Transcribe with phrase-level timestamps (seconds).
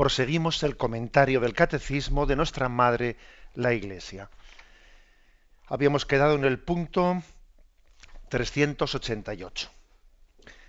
[0.00, 3.18] proseguimos el comentario del catecismo de nuestra Madre,
[3.54, 4.30] la Iglesia.
[5.66, 7.22] Habíamos quedado en el punto
[8.30, 9.70] 388.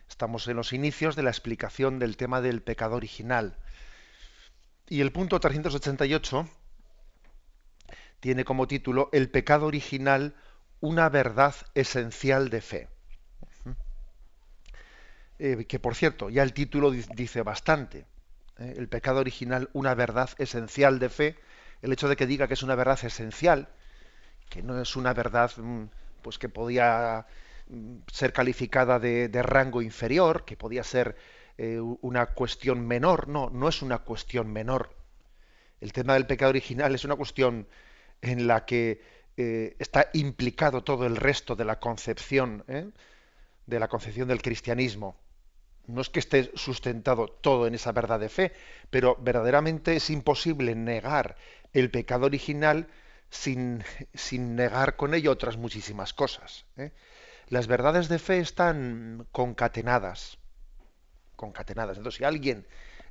[0.10, 3.56] Estamos en los inicios de la explicación del tema del pecado original.
[4.90, 6.50] Y el punto 388
[8.20, 10.36] tiene como título El pecado original,
[10.82, 12.90] una verdad esencial de fe.
[15.40, 18.11] Eh, que por cierto, ya el título dice bastante.
[18.62, 18.74] ¿Eh?
[18.78, 21.36] el pecado original una verdad esencial de fe,
[21.82, 23.70] el hecho de que diga que es una verdad esencial,
[24.50, 25.86] que no es una verdad mm,
[26.22, 27.26] pues que podía
[27.68, 31.16] mm, ser calificada de, rango inferior, que podía ser
[31.58, 34.96] eh, una cuestión menor, no, no es una cuestión menor.
[35.80, 37.68] El tema del pecado original es una cuestión
[38.22, 39.02] en la que
[39.38, 45.18] eh, está implicado todo el resto de la concepción, de la concepción del cristianismo
[45.88, 48.54] no es que esté sustentado todo en esa verdad de fe,
[48.90, 51.36] pero verdaderamente es imposible negar
[51.74, 52.88] el pecado original
[53.30, 56.66] sin, sin negar con ello otras muchísimas cosas.
[56.78, 56.92] ¿eh?
[57.48, 60.38] Las verdades de fe están concatenadas.
[61.36, 61.98] Concatenadas.
[61.98, 62.68] Entonces, si alguien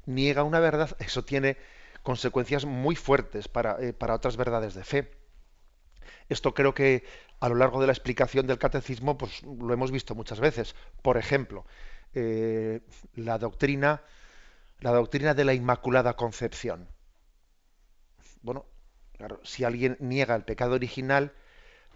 [0.06, 1.56] niega una verdad, eso tiene
[2.02, 5.10] consecuencias muy fuertes para, eh, para otras verdades de fe.
[6.28, 7.04] Esto creo que
[7.40, 10.74] a lo largo de la explicación del catecismo, pues lo hemos visto muchas veces.
[11.02, 11.66] Por ejemplo,
[12.14, 12.80] eh,
[13.14, 14.02] la doctrina
[14.80, 16.88] la doctrina de la Inmaculada Concepción.
[18.42, 18.66] Bueno,
[19.16, 21.32] claro, si alguien niega el pecado original,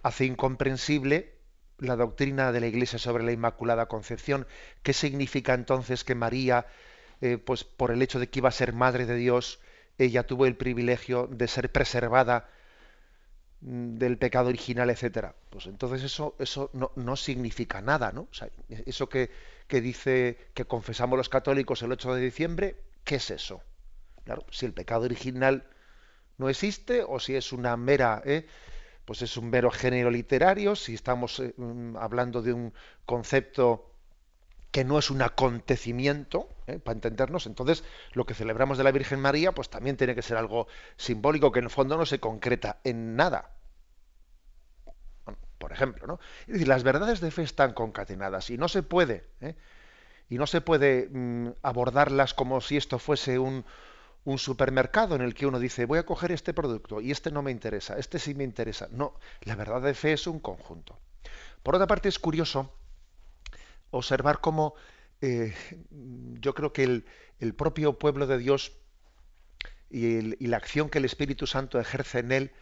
[0.03, 1.33] hace incomprensible
[1.79, 4.47] la doctrina de la Iglesia sobre la Inmaculada Concepción.
[4.83, 6.67] ¿Qué significa entonces que María,
[7.21, 9.61] eh, pues por el hecho de que iba a ser madre de Dios,
[9.97, 12.51] ella tuvo el privilegio de ser preservada
[13.63, 15.35] mm, del pecado original, etcétera?
[15.49, 18.29] Pues entonces eso, eso no, no significa nada, ¿no?
[18.69, 19.31] Eso que
[19.67, 23.63] que dice que confesamos los católicos el 8 de diciembre, ¿qué es eso?
[24.25, 25.67] Claro, si el pecado original
[26.39, 28.47] no existe o si es una mera, ¿eh?
[29.05, 32.73] pues es un mero género literario, si estamos eh, mm, hablando de un
[33.07, 33.91] concepto
[34.71, 36.79] que no es un acontecimiento, ¿eh?
[36.79, 40.37] para entendernos, entonces lo que celebramos de la Virgen María, pues también tiene que ser
[40.37, 40.67] algo
[40.97, 43.54] simbólico que en el fondo no se concreta en nada
[45.65, 46.07] por ejemplo.
[46.07, 46.21] ¿no?
[46.43, 49.55] Es decir, las verdades de fe están concatenadas y no se puede, ¿eh?
[50.29, 53.65] y no se puede mm, abordarlas como si esto fuese un,
[54.37, 57.51] supermercado en el que uno dice, voy a coger este producto y este no me
[57.51, 58.89] interesa, este sí me interesa.
[58.91, 60.99] No, la verdad de fe es un conjunto.
[61.63, 62.71] Por otra parte, es curioso
[63.91, 64.75] observar cómo
[65.23, 65.55] eh,
[66.41, 66.85] yo creo que
[67.41, 68.73] el, propio pueblo de Dios
[69.89, 72.53] y, la acción que el Espíritu Santo ejerce en él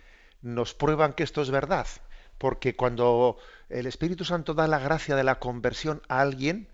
[0.40, 1.88] nos prueban que esto es verdad
[2.38, 3.36] porque cuando
[3.68, 6.68] el Espíritu Santo da la gracia de la conversión a alguien,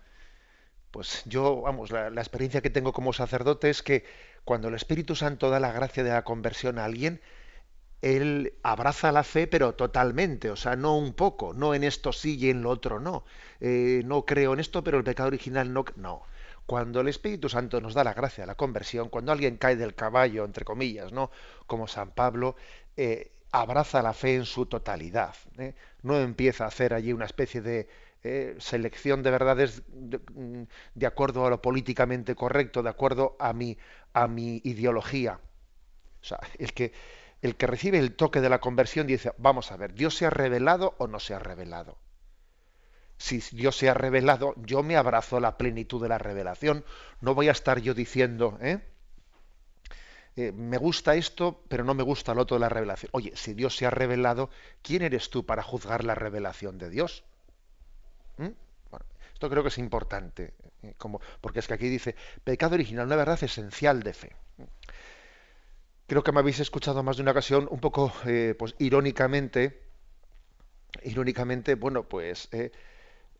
[0.91, 4.05] pues yo, vamos, la, experiencia que tengo como sacerdote es que
[4.43, 7.21] cuando el Espíritu Santo da la gracia de la conversión a alguien,
[8.01, 12.37] él abraza la fe, pero totalmente, o sea, no un poco, no en esto sí
[12.37, 13.25] y en lo otro no.
[13.59, 15.85] Eh, no creo en esto, pero el pecado original no.
[15.97, 16.23] No.
[16.65, 19.95] Cuando el Espíritu Santo nos da la gracia de la conversión, cuando alguien cae del
[19.95, 21.31] caballo, entre comillas, ¿no?
[21.67, 22.55] Como San Pablo,
[22.95, 25.35] eh, abraza la fe en su totalidad.
[25.57, 25.75] ¿eh?
[26.03, 27.87] No empieza a hacer allí una especie de
[28.23, 33.77] eh, selección de verdades mm, de, acuerdo a lo políticamente correcto, de acuerdo a mi,
[34.13, 35.39] a mi ideología.
[36.21, 36.91] O sea, el que,
[37.41, 40.29] el que recibe el toque de la conversión dice, vamos a ver, ¿Dios se ha
[40.29, 41.97] revelado o no se ha revelado?
[43.17, 46.85] Si Dios se ha revelado, yo me abrazo la plenitud de la revelación.
[47.19, 48.79] No voy a estar yo diciendo, ¿eh?
[50.39, 53.09] Eh, me gusta esto, pero no me gusta lo otro de la revelación.
[53.11, 54.49] Oye, si Dios se ha revelado,
[54.81, 57.25] ¿quién eres tú para juzgar la revelación de Dios?
[58.37, 58.47] ¿Mm?
[58.89, 60.95] Bueno, esto creo que es importante, eh,
[61.41, 62.15] porque es que aquí dice,
[62.45, 64.33] pecado original, una verdad esencial de fe.
[66.07, 69.83] Creo que me habéis escuchado más de una ocasión, un poco, eh, pues irónicamente,
[71.03, 72.49] irónicamente, bueno, pues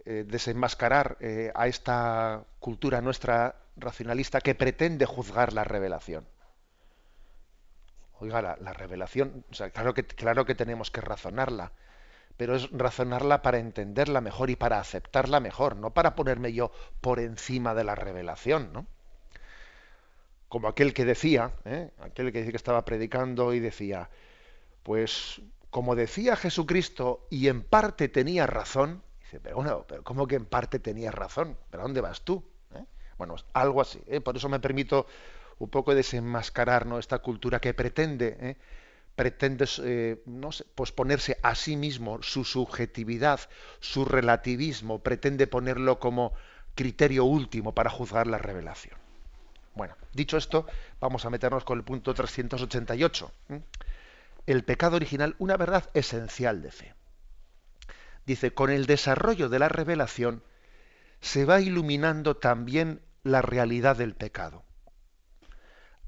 [0.04, 1.18] desenmascarar
[1.54, 6.26] a esta cultura nuestra racionalista que pretende juzgar la revelación.
[8.20, 11.72] Oiga, la, revelación, claro, que, claro que tenemos que razonarla,
[12.38, 16.72] pero es razonarla para entenderla mejor y para aceptarla mejor, no para ponerme yo
[17.02, 18.86] por encima de la revelación, ¿no?
[20.50, 21.92] como aquel que decía, ¿eh?
[22.00, 24.10] aquel que decía que estaba predicando y decía,
[24.84, 30.36] pues como decía Jesucristo y en parte tenía razón, dice, pero bueno, pero ¿cómo que
[30.36, 31.56] en parte tenía razón?
[31.70, 32.44] ¿Pero dónde vas tú?
[32.74, 32.84] ¿Eh?
[33.20, 34.02] Bueno, algo así.
[34.08, 34.20] ¿eh?
[34.20, 35.06] Por eso me permito
[35.60, 37.00] un poco desenmascarar ¿no?
[37.00, 38.58] esta cultura que pretende, ¿eh?
[39.16, 39.66] pretende
[40.26, 43.42] no sé, pues ponerse a sí mismo su subjetividad,
[43.80, 46.34] su relativismo, pretende ponerlo como
[46.76, 48.98] criterio último para juzgar la revelación.
[49.76, 50.66] Bueno, dicho esto,
[51.00, 53.32] vamos a meternos con el punto 388
[54.50, 56.96] el pecado original una verdad esencial de fe.
[58.26, 60.44] Dice, con el desarrollo de la revelación
[61.22, 64.64] se va iluminando también la realidad del pecado.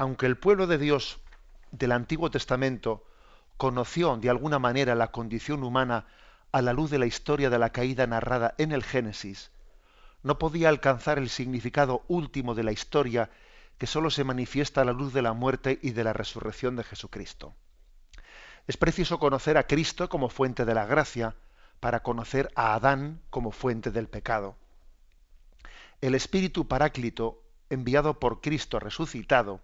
[0.01, 1.19] Aunque el pueblo de Dios
[1.69, 3.05] del Antiguo Testamento
[3.57, 6.07] conoció de alguna manera la condición humana
[6.51, 9.51] a la luz de la historia de la caída narrada en el Génesis,
[10.23, 13.29] no podía alcanzar el significado último de la historia
[13.77, 16.83] que sólo se manifiesta a la luz de la muerte y de la resurrección de
[16.83, 17.53] Jesucristo.
[18.65, 21.35] Es preciso conocer a Cristo como fuente de la gracia
[21.79, 24.55] para conocer a Adán como fuente del pecado.
[26.01, 29.61] El Espíritu Paráclito, enviado por Cristo resucitado,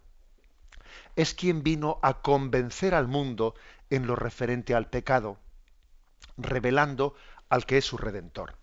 [1.16, 3.56] es quien vino a convencer al mundo
[3.90, 5.40] en lo referente al pecado,
[6.38, 7.16] revelando
[7.50, 8.56] al que es su redentor.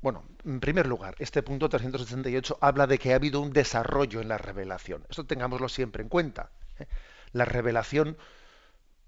[0.00, 4.28] Bueno, en primer lugar, este punto 368 habla de que ha habido un desarrollo en
[4.28, 5.04] la revelación.
[5.08, 6.50] Esto tengámoslo siempre en cuenta.
[6.78, 6.86] ¿eh?
[7.32, 8.16] la revelación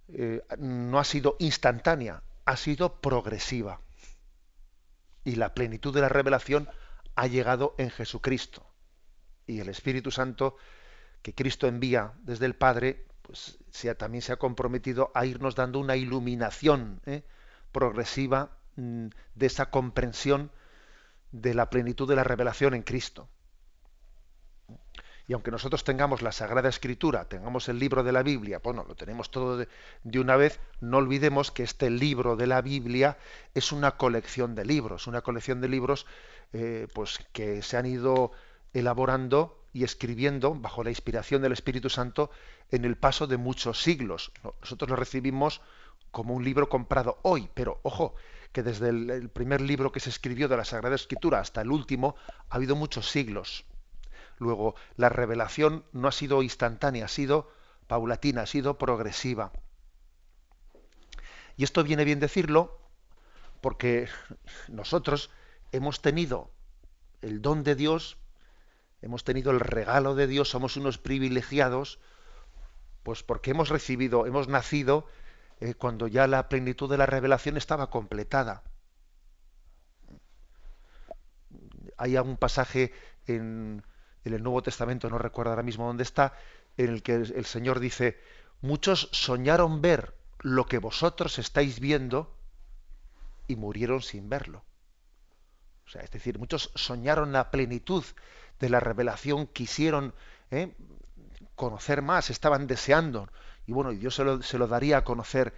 [0.08, 3.80] eh, no ha sido instantánea, ha sido progresiva.
[5.24, 6.68] Y la plenitud de la revelación
[7.14, 8.66] ha llegado en Jesucristo.
[9.46, 10.56] Y el Espíritu Santo
[11.22, 13.58] que Cristo envía desde el Padre, pues
[13.98, 17.22] también se ha comprometido a irnos dando una iluminación ¿eh?
[17.72, 20.50] progresiva mm, de esa comprensión
[21.32, 23.28] de la plenitud de la revelación en Cristo.
[25.28, 28.96] Y aunque nosotros tengamos la Sagrada Escritura, tengamos el libro de la Biblia, bueno, lo
[28.96, 29.68] tenemos todo de,
[30.18, 33.16] una vez, no olvidemos que este libro de la Biblia
[33.54, 36.04] es una colección de libros, una colección de libros
[36.52, 38.32] eh, pues que se han ido
[38.72, 42.30] elaborando y escribiendo bajo la inspiración del Espíritu Santo
[42.70, 44.32] en el paso de muchos siglos.
[44.60, 45.60] Nosotros lo recibimos
[46.10, 48.14] como un libro comprado hoy, pero ojo,
[48.52, 52.16] que desde el primer libro que se escribió de la Sagrada Escritura hasta el último
[52.48, 53.64] ha habido muchos siglos
[54.40, 57.52] Luego, la revelación no ha sido instantánea, ha sido
[57.86, 59.52] paulatina, ha sido progresiva.
[61.58, 62.80] Y esto viene bien decirlo
[63.60, 64.08] porque
[64.68, 65.30] nosotros
[65.72, 66.50] hemos tenido
[67.20, 68.16] el don de Dios,
[69.02, 71.98] hemos tenido el regalo de Dios, somos unos privilegiados,
[73.02, 75.06] pues porque hemos recibido, hemos nacido
[75.60, 78.62] eh, cuando ya la plenitud de la revelación estaba completada.
[81.96, 82.92] Hay algún pasaje
[83.26, 83.82] en,
[84.24, 86.34] en el Nuevo Testamento, no recuerdo ahora mismo dónde está,
[86.76, 88.18] en el que el Señor dice,
[88.60, 92.34] muchos soñaron ver lo que vosotros estáis viendo
[93.46, 94.64] y murieron sin verlo.
[95.86, 98.04] O sea, es decir, muchos soñaron la plenitud
[98.60, 100.14] de la revelación, quisieron
[100.50, 100.74] ¿eh?
[101.56, 103.28] conocer más, estaban deseando.
[103.66, 105.54] Y bueno, Dios se lo, se lo daría a conocer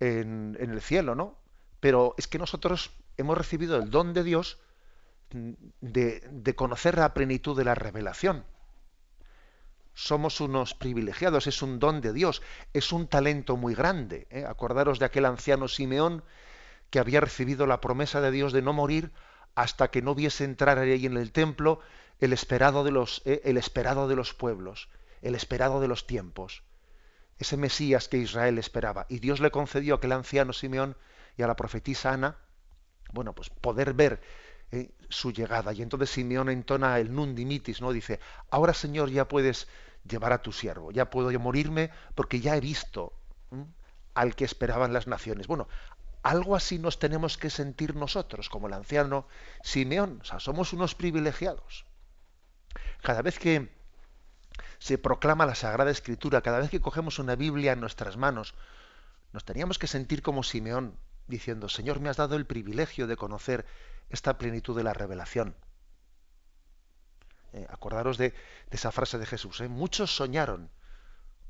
[0.00, 1.36] en, en el cielo, ¿no?
[1.80, 4.58] Pero es que nosotros hemos recibido el don de Dios
[5.30, 8.44] de, conocer la plenitud de la revelación.
[9.92, 12.42] Somos unos privilegiados, es un don de Dios,
[12.72, 14.26] es un talento muy grande.
[14.30, 14.44] ¿eh?
[14.44, 16.24] Acordaros de aquel anciano Simeón
[16.90, 19.12] que había recibido la promesa de Dios de no morir
[19.54, 21.80] hasta que no viese entrar ahí en el templo
[22.20, 23.42] el esperado de los, ¿eh?
[23.44, 24.88] el esperado de los pueblos,
[25.22, 26.62] el esperado de los tiempos,
[27.38, 29.06] ese Mesías que Israel esperaba.
[29.08, 30.96] Y Dios le concedió a aquel anciano Simeón
[31.36, 32.38] y a la profetisa Ana,
[33.12, 34.20] bueno, pues poder ver
[34.70, 35.72] eh, su llegada.
[35.72, 37.92] Y entonces Simeón entona el nundimitis, ¿no?
[37.92, 39.68] Dice, ahora Señor ya puedes
[40.08, 43.12] llevar a tu siervo, ya puedo yo morirme porque ya he visto
[44.14, 45.46] al que esperaban las naciones.
[45.46, 45.68] Bueno,
[46.22, 49.26] algo así nos tenemos que sentir nosotros, como el anciano
[49.62, 50.20] Simeón.
[50.22, 51.84] O sea, somos unos privilegiados.
[53.04, 53.68] Cada vez que
[54.78, 58.54] se proclama la Sagrada Escritura, cada vez que cogemos una Biblia en nuestras manos,
[59.34, 60.96] nos teníamos que sentir como Simeón,
[61.26, 63.66] diciendo, Señor, me has dado el privilegio de conocer
[64.08, 65.54] esta plenitud de la revelación.
[67.52, 68.32] Eh, acordaros de,
[68.70, 69.60] esa frase de Jesús.
[69.60, 69.68] ¿eh?
[69.68, 70.70] Muchos soñaron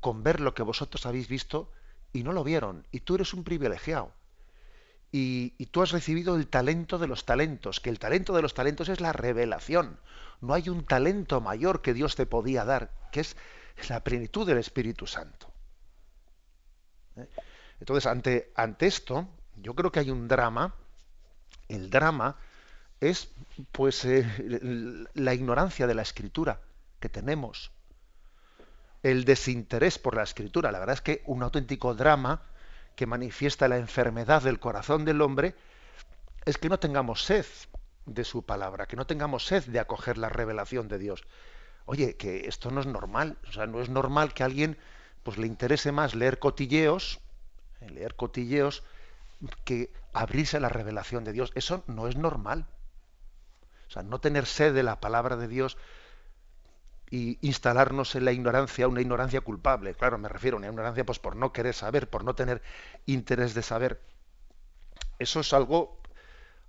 [0.01, 1.71] con ver lo que vosotros habéis visto
[2.11, 2.85] y no lo vieron.
[2.91, 4.11] Y tú eres un privilegiado.
[5.11, 8.89] Y, tú has recibido el talento de los talentos, que el talento de los talentos
[8.89, 9.97] es la revelación.
[10.41, 13.37] No hay un talento mayor que Dios te podía dar, que es
[13.87, 15.51] la plenitud del Espíritu Santo.
[17.15, 17.27] ¿Eh?
[17.79, 20.75] Entonces, ante, ante esto, yo creo que hay un drama
[21.67, 22.35] el drama
[22.99, 23.29] es
[23.71, 24.25] pues eh,
[25.13, 26.61] la ignorancia de la escritura,
[26.99, 27.71] que tenemos,
[29.03, 30.71] el desinterés por la escritura.
[30.71, 32.41] La verdad es que un auténtico drama
[32.95, 35.55] que manifiesta la enfermedad del corazón del hombre
[36.45, 37.45] es que no tengamos sed
[38.05, 41.23] de su palabra, que no tengamos sed de acoger la revelación de Dios.
[41.85, 44.77] Oye, que esto no es normal, o sea, no es normal que a alguien
[45.23, 47.19] pues le interese más leer cotilleos,
[47.81, 48.83] eh, leer cotilleos
[49.63, 51.51] que abrirse a la revelación de Dios.
[51.55, 52.67] Eso no es normal.
[53.87, 55.77] O sea, no tener sed de la palabra de Dios
[57.09, 59.93] y instalarnos en la ignorancia, una ignorancia culpable.
[59.93, 62.61] Claro, me refiero a una ignorancia pues por no querer saber, por no tener
[63.05, 64.01] interés de saber.
[65.19, 65.99] Eso es algo,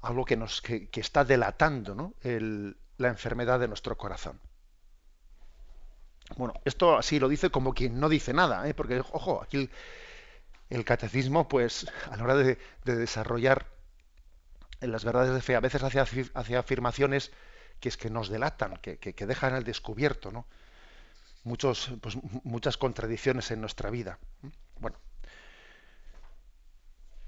[0.03, 2.15] algo que nos que, está delatando ¿no?
[2.23, 4.41] la enfermedad de nuestro corazón.
[6.37, 8.75] Bueno, esto así lo dice como quien no dice nada, ¿eh?
[8.75, 9.71] porque ojo, aquí
[10.71, 13.67] el, catecismo, pues, a la hora de, desarrollar
[14.81, 17.31] en las verdades de fe, a veces hace afirmaciones
[17.81, 20.47] que es que nos delatan, que, dejan al descubierto ¿no?
[21.45, 24.19] Muchos, pues, muchas contradicciones en nuestra vida.
[24.81, 24.97] Bueno.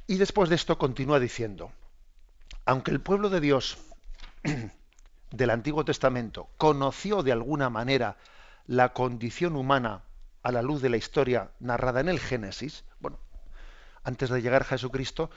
[0.09, 1.71] Y después de esto continúa diciendo,
[2.65, 3.79] aunque el pueblo de Dios
[5.31, 8.17] del Antiguo Testamento conoció de alguna manera
[8.67, 10.03] la condición humana
[10.43, 13.19] a la luz de la historia narrada en el Génesis, bueno,
[14.03, 15.31] antes de llegar Jesucristo,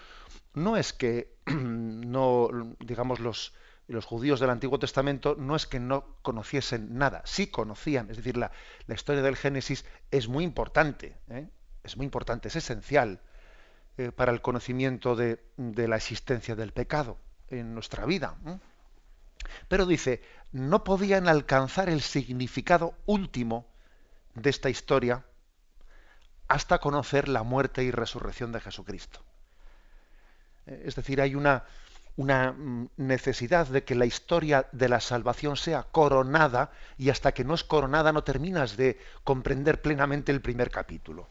[0.53, 2.49] no es que no,
[2.79, 3.53] digamos, los,
[3.87, 8.37] los judíos del Antiguo Testamento no es que no conociesen nada, sí conocían, es decir,
[8.37, 8.51] la,
[8.87, 11.47] historia del Génesis es muy importante, ¿eh?
[11.83, 13.19] es muy importante, es esencial
[13.97, 17.17] eh, para el conocimiento de, la existencia del pecado
[17.49, 18.37] en nuestra vida.
[19.67, 20.21] Pero dice,
[20.51, 23.67] no podían alcanzar el significado último
[24.35, 25.25] de esta historia
[26.47, 29.23] hasta conocer la muerte y resurrección de Jesucristo.
[30.65, 31.65] Eh, es decir, hay una,
[32.17, 37.43] una mm, necesidad de que la historia de la salvación sea coronada y hasta que
[37.43, 41.27] no es coronada no terminas de comprender plenamente el primer capítulo.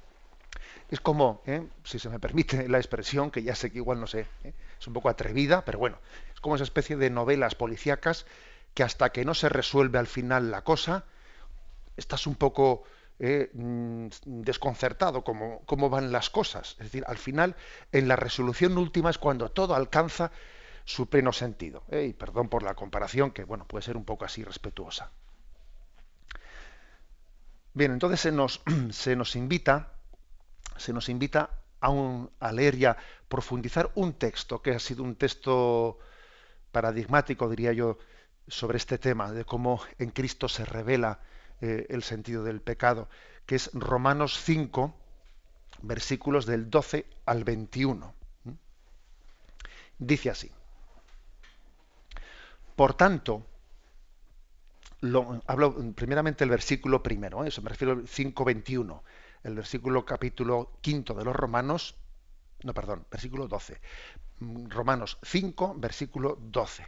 [0.91, 1.67] Es como, ¿eh?
[1.85, 4.53] si se me permite la expresión, que ya sé que igual no sé, ¿eh?
[4.79, 5.99] es un poco atrevida, pero bueno,
[6.35, 8.27] es como esa especie de novelas policíacas
[8.75, 11.05] que hasta que no se resuelve al final la cosa,
[11.97, 12.83] estás un poco
[13.21, 13.51] ¿eh?
[13.53, 16.73] mm, desconcertado cómo, cómo van las cosas.
[16.73, 17.55] Es decir, al final,
[17.93, 20.33] en la resolución última es cuando todo alcanza
[20.85, 21.85] su pleno sentido.
[21.91, 22.07] ¿eh?
[22.07, 25.11] Y perdón por la comparación, que bueno, puede ser un poco así respetuosa.
[27.73, 29.93] Bien, entonces se nos, se nos invita,
[30.77, 32.97] se nos invita a, un, a leer y a
[33.29, 35.99] profundizar un texto que ha sido un texto
[36.73, 37.99] paradigmático, diría yo,
[38.49, 41.21] sobre este tema, de cómo en Cristo se revela
[41.61, 43.09] eh, el sentido del pecado,
[43.47, 44.95] que es Romanos 5,
[45.83, 48.15] versículos del 12 al 21.
[49.99, 50.51] Dice así.
[52.81, 53.45] Por tanto,
[55.03, 57.49] lo, hablo primeramente el versículo primero, ¿eh?
[57.49, 59.03] eso me refiero al 5.21,
[59.45, 61.97] el versículo capítulo quinto de los Romanos,
[62.63, 63.79] no, perdón, versículo 12.
[64.71, 66.87] Romanos 5, versículo 12.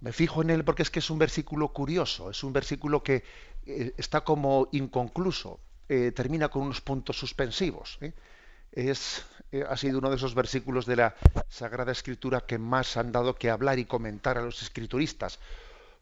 [0.00, 3.24] Me fijo en él porque es que es un versículo curioso, es un versículo que
[3.64, 7.98] eh, está como inconcluso, eh, termina con unos puntos suspensivos.
[8.74, 11.14] Es, eh, ha sido uno de esos versículos de la
[11.48, 15.38] Sagrada Escritura que más han dado que hablar y comentar a los escrituristas,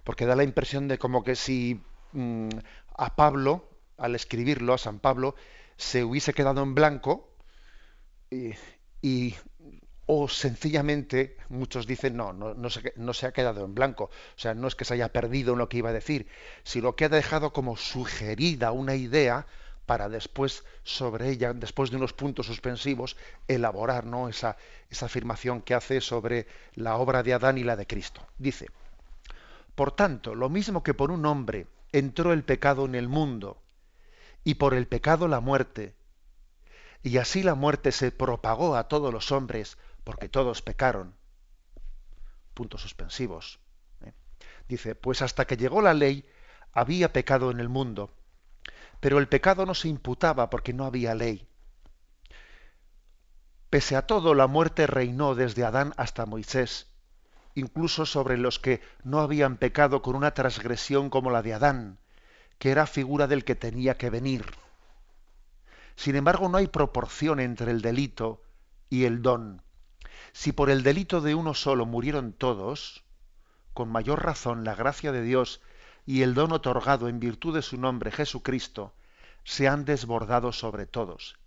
[0.05, 2.49] porque da la impresión de como que si mm,
[2.97, 5.35] a Pablo, al escribirlo, a San Pablo,
[5.77, 7.37] se hubiese quedado en blanco
[9.03, 9.35] y,
[10.07, 14.39] o sencillamente muchos dicen no, no, no, se, no, se, ha quedado en blanco, o
[14.39, 16.27] sea, no es que se haya perdido en lo que iba a decir,
[16.63, 19.47] sino que ha dejado como sugerida una idea
[19.93, 24.31] para después sobre ella, después de unos puntos suspensivos, elaborar ¿no?
[24.31, 24.57] esa,
[24.89, 26.47] esa afirmación que hace sobre
[26.77, 28.27] la obra de Adán y la de Cristo.
[28.39, 28.71] Dice,
[29.75, 33.61] por tanto, lo mismo que por un hombre entró el pecado en el mundo,
[34.45, 35.95] y por el pecado la muerte,
[37.03, 41.15] y así la muerte se propagó a todos los hombres, porque todos pecaron.
[42.55, 43.59] Puntos suspensivos.
[44.07, 44.15] ¿eh?
[44.71, 46.25] Dice, pues hasta que llegó la ley,
[46.73, 48.11] había pecado en el mundo
[49.03, 51.49] pero el pecado no se imputaba porque no había ley.
[53.69, 56.87] Pese a todo, la muerte reinó desde Adán hasta Moisés,
[57.57, 61.99] incluso sobre los que no habían pecado con una transgresión como la de Adán,
[62.61, 64.45] que era figura del que tenía que venir.
[65.97, 68.45] Sin embargo, no hay proporción entre el delito
[68.89, 69.63] y el don.
[70.33, 73.03] Si por el delito de uno solo murieron todos,
[73.75, 75.61] con mayor razón la gracia de Dios
[76.07, 78.95] y el don otorgado en virtud de su nombre Jesucristo
[79.45, 81.39] se han desbordado sobre todos.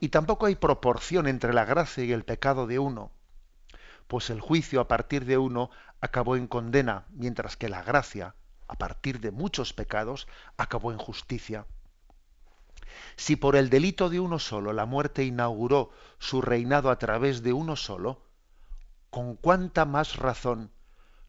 [0.00, 3.10] Y tampoco hay proporción entre la gracia y el pecado de uno,
[4.06, 8.34] pues el juicio a partir de uno acabó en condena, mientras que la gracia
[8.72, 10.26] a partir de muchos pecados,
[10.56, 11.66] acabó en justicia.
[13.16, 17.52] Si por el delito de uno solo la muerte inauguró su reinado a través de
[17.52, 18.22] uno solo,
[19.10, 20.70] con cuánta más razón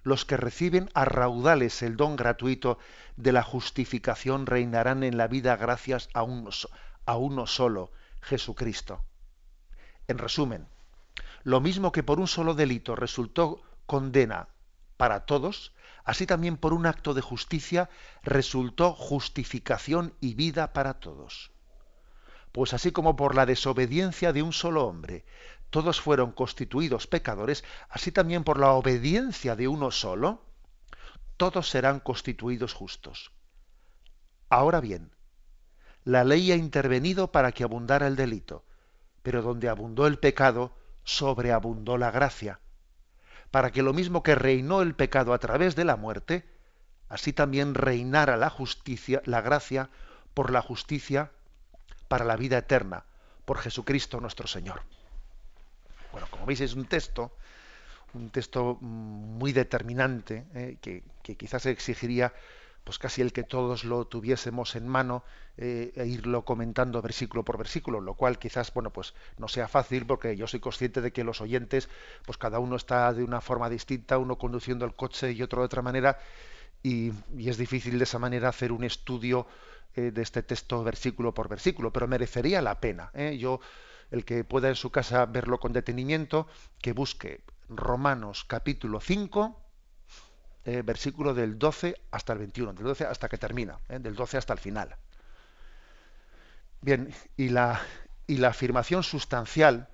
[0.03, 2.77] los que reciben a raudales el don gratuito
[3.15, 6.50] de la justificación reinarán en la vida gracias a uno,
[7.05, 7.91] a uno solo,
[8.22, 9.03] Jesucristo.
[10.07, 10.67] En resumen,
[11.43, 14.50] lo mismo que por un solo delito resultó condena
[14.98, 17.89] para todos, así también por un acto de justicia
[18.24, 21.51] resultó justificación y vida para todos.
[22.51, 25.25] Pues así como por la desobediencia de un solo hombre
[25.74, 30.39] todos fueron constituidos pecadores, así también por la obediencia de uno solo,
[31.36, 33.32] todos serán constituidos justos.
[34.50, 35.10] Ahora bien,
[36.03, 38.63] la ley ha intervenido para que abundara el delito,
[39.24, 42.60] pero donde abundó el pecado, sobreabundó la gracia,
[43.50, 46.48] para que lo mismo que reinó el pecado a través de la muerte,
[47.10, 49.89] así también reinara la justicia, la gracia
[50.36, 51.32] por la justicia
[52.08, 53.06] para la vida eterna,
[53.46, 54.84] por Jesucristo nuestro Señor.
[56.13, 57.32] Bueno, como veis es un texto,
[58.13, 61.01] un texto muy determinante, eh, que,
[61.36, 62.32] quizás exigiría
[62.84, 65.24] pues casi el que todos lo tuviésemos en mano
[65.58, 70.05] eh, e irlo comentando versículo por versículo, lo cual quizás bueno pues no sea fácil
[70.05, 71.89] porque yo soy consciente de que los oyentes
[72.25, 75.65] pues cada uno está de una forma distinta, uno conduciendo el coche y otro de
[75.65, 76.20] otra manera
[76.84, 79.48] y, es difícil de esa manera hacer un estudio
[79.96, 83.12] eh, de este texto versículo por versículo, pero merecería la pena.
[83.39, 83.62] Yo
[84.12, 86.48] el que pueda en su casa verlo con detenimiento,
[86.81, 89.60] que busque Romanos capítulo 5,
[90.65, 94.38] eh, versículo del 12 hasta el 21, del 12 hasta que termina, eh, del 12
[94.38, 94.95] hasta el final.
[96.81, 97.82] Bien, y la,
[98.28, 99.89] y la afirmación sustancial,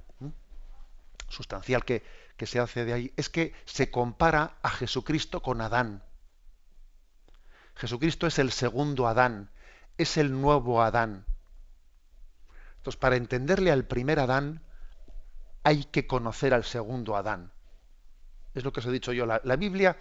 [1.28, 2.04] sustancial que,
[2.38, 6.04] que se hace de ahí, es que se compara a Jesucristo con Adán.
[7.76, 9.50] Jesucristo es el segundo Adán,
[9.98, 11.26] es el nuevo Adán.
[12.90, 14.64] Entonces, para entenderle al primer Adán,
[15.62, 17.52] hay que conocer al segundo Adán.
[18.56, 19.28] Es lo que os he dicho yo.
[19.28, 19.96] La, Biblia,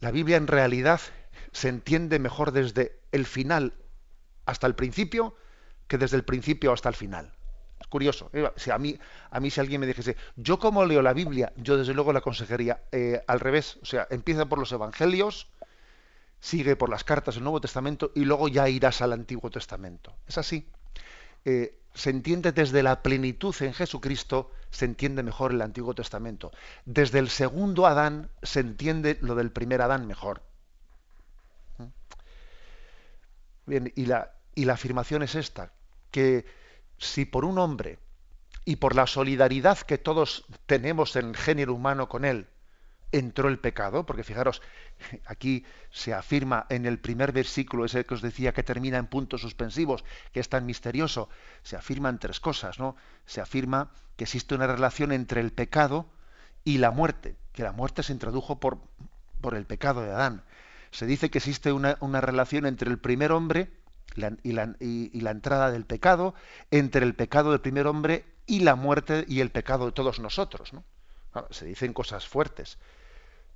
[0.00, 1.00] la Biblia en realidad
[1.52, 3.72] se entiende mejor desde el final
[4.44, 5.36] hasta el principio
[5.88, 7.32] que desde el principio hasta el final.
[7.80, 8.28] Es curioso.
[8.34, 8.46] ¿eh?
[8.56, 8.98] Si a, mí,
[9.30, 12.18] a mí si alguien me dijese, yo cómo leo la Biblia, yo desde luego la
[12.18, 13.78] aconsejaría eh, al revés.
[13.80, 15.48] O sea, empieza por los Evangelios,
[16.40, 20.14] sigue por las cartas del Nuevo Testamento y luego ya irás al Antiguo Testamento.
[20.26, 20.68] Es así.
[21.46, 26.50] Eh, se entiende desde la plenitud en Jesucristo, se entiende mejor el Antiguo Testamento.
[26.84, 30.42] Desde el segundo Adán se entiende lo del primer Adán mejor.
[31.78, 31.84] ¿Mm?
[33.66, 35.72] Bien, y la, y la afirmación es esta,
[36.10, 36.44] que
[36.98, 38.00] si por un hombre
[38.64, 42.48] y por la solidaridad que todos tenemos en el género humano con él,
[43.12, 44.62] entró el pecado, porque fijaros,
[45.26, 49.40] aquí se afirma en el primer versículo, ese que os decía que termina en puntos
[49.40, 51.28] suspensivos, que es tan misterioso,
[51.62, 52.96] se afirman tres cosas, ¿no?
[53.24, 56.06] Se afirma que existe una relación entre el pecado
[56.64, 58.78] y la muerte, que la muerte se introdujo por,
[59.40, 60.44] por el pecado de Adán.
[60.90, 63.70] Se dice que existe una, relación entre el primer hombre
[64.42, 66.34] y, la, y la entrada del pecado,
[66.70, 70.72] entre el pecado del primer hombre y la muerte y el pecado de todos nosotros,
[70.72, 70.84] ¿no?
[71.50, 72.78] Se dicen cosas fuertes,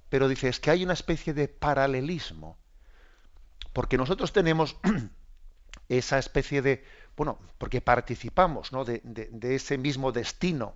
[0.09, 2.59] pero dice, es que hay una especie de paralelismo,
[3.73, 4.77] porque nosotros tenemos
[5.89, 6.85] esa especie de,
[7.17, 8.85] bueno, porque participamos ¿no?
[8.85, 9.03] de,
[9.43, 10.75] ese mismo destino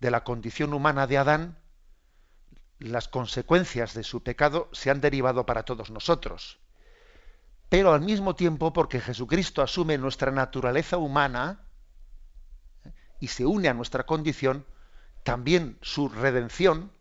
[0.00, 1.58] de la condición humana de Adán,
[2.78, 6.58] las consecuencias de su pecado se han derivado para todos nosotros.
[7.68, 11.64] Pero al mismo tiempo, porque Jesucristo asume nuestra naturaleza humana
[12.84, 12.92] ¿eh?
[13.20, 14.66] y se une a nuestra condición,
[15.24, 16.92] también su redención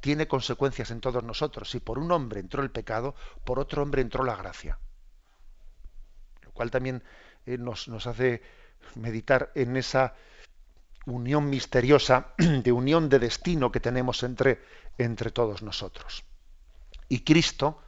[0.00, 1.70] tiene consecuencias en todos nosotros.
[1.70, 3.14] Si por un hombre entró el pecado,
[3.44, 4.78] por otro hombre entró la gracia.
[6.42, 7.02] Lo cual también
[7.46, 8.42] eh, nos, hace
[8.94, 10.14] meditar en esa
[11.06, 14.62] unión misteriosa, de unión de destino que tenemos entre,
[14.98, 16.24] entre todos nosotros.
[17.08, 17.82] Y Cristo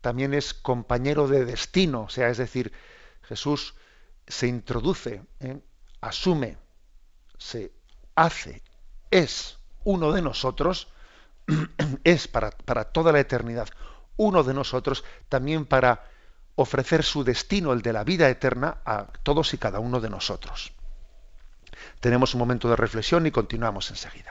[0.00, 2.72] también es compañero de destino, o sea, es decir,
[3.22, 3.74] Jesús
[4.26, 5.60] se introduce, ¿eh?
[6.00, 6.58] asume,
[7.38, 7.72] se
[8.14, 8.62] hace,
[9.14, 10.88] es uno de nosotros,
[12.04, 13.68] es para, para toda la eternidad
[14.16, 16.04] uno de nosotros, también para
[16.56, 20.72] ofrecer su destino, el de la vida eterna, a todos y cada uno de nosotros.
[22.00, 24.30] Tenemos un momento de reflexión y continuamos enseguida.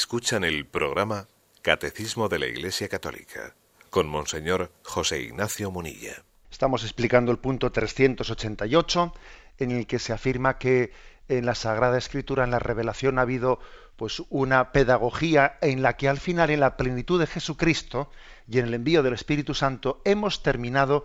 [0.00, 1.26] Escuchan el programa
[1.60, 3.54] Catecismo de la Iglesia Católica
[3.90, 6.24] con Monseñor José Ignacio Munilla.
[6.50, 9.12] Estamos explicando el punto 388
[9.58, 10.90] en el que se afirma que
[11.28, 13.60] en la Sagrada Escritura, en la revelación, ha habido
[13.96, 18.10] pues una pedagogía en la que al final, en la plenitud de Jesucristo
[18.48, 21.04] y en el envío del Espíritu Santo, hemos terminado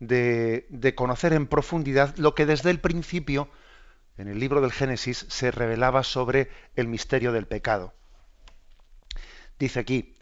[0.00, 3.48] de, de conocer en profundidad lo que desde el principio,
[4.18, 7.94] en el libro del Génesis, se revelaba sobre el misterio del pecado.
[9.58, 10.14] Dice aquí,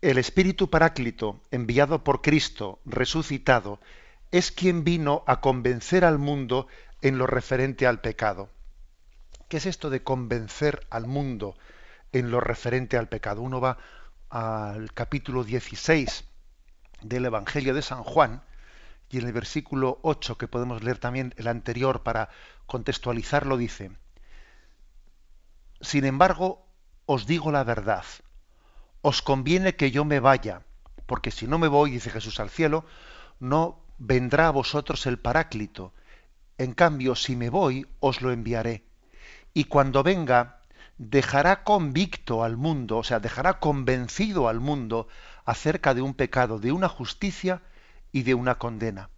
[0.00, 3.80] el Espíritu Paráclito, enviado por Cristo, resucitado,
[4.30, 6.66] es quien vino a convencer al mundo
[7.00, 8.50] en lo referente al pecado.
[9.48, 11.56] ¿Qué es esto de convencer al mundo
[12.12, 13.42] en lo referente al pecado?
[13.42, 13.78] Uno va
[14.28, 16.24] al capítulo 16
[17.02, 18.42] del Evangelio de San Juan
[19.08, 22.28] y en el versículo 8, que podemos leer también el anterior para
[22.66, 23.92] contextualizarlo, dice,
[25.80, 26.66] Sin embargo,
[27.06, 28.04] os digo la verdad
[29.02, 30.62] os conviene que yo me vaya,
[31.06, 32.84] porque si no me voy, dice Jesús al cielo,
[33.40, 35.92] no vendrá a vosotros el Paráclito.
[36.58, 38.84] En cambio, si me voy, os lo enviaré.
[39.54, 40.60] Y cuando venga,
[40.98, 45.08] dejará convicto al mundo, o sea, dejará convencido al mundo
[45.44, 47.62] acerca de un pecado, de una justicia
[48.12, 49.10] y de una condena.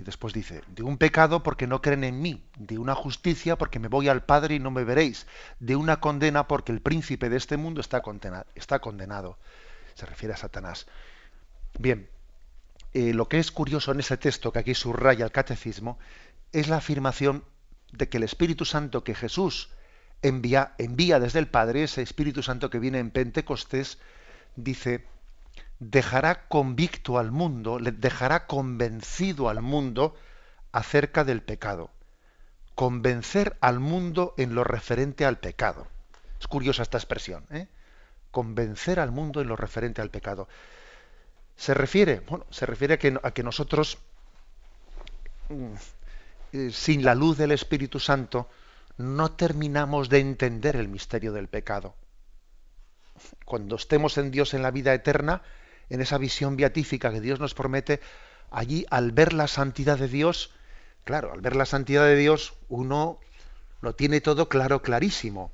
[0.00, 3.78] Y después dice, de un pecado porque no creen en mí, de una justicia porque
[3.78, 5.26] me voy al Padre y no me veréis,
[5.58, 8.46] de una condena porque el príncipe de este mundo está condenado.
[8.54, 9.36] Está condenado.
[9.92, 10.86] Se refiere a Satanás.
[11.78, 12.08] Bien,
[12.94, 15.98] eh, lo que es curioso en ese texto que aquí subraya el catecismo
[16.52, 17.44] es la afirmación
[17.92, 19.68] de que el Espíritu Santo que Jesús
[20.22, 23.98] envía, envía desde el Padre, ese Espíritu Santo que viene en Pentecostés,
[24.56, 25.04] dice,
[25.80, 30.14] dejará convicto al mundo, le dejará convencido al mundo
[30.72, 31.90] acerca del pecado.
[32.74, 35.88] Convencer al mundo en lo referente al pecado.
[36.38, 37.66] Es curiosa esta expresión, ¿eh?
[38.30, 40.48] Convencer al mundo en lo referente al pecado.
[41.56, 43.98] Se refiere, bueno, se refiere a que, a que nosotros,
[45.48, 45.74] mm,
[46.52, 48.48] eh, sin la luz del Espíritu Santo,
[48.98, 51.94] no terminamos de entender el misterio del pecado.
[53.44, 55.42] Cuando estemos en Dios en la vida eterna,
[55.90, 58.00] en esa visión beatífica que Dios nos promete,
[58.50, 60.52] allí al ver la santidad de Dios,
[61.04, 63.18] claro, al ver la santidad de Dios, uno
[63.80, 65.52] lo tiene todo claro, clarísimo.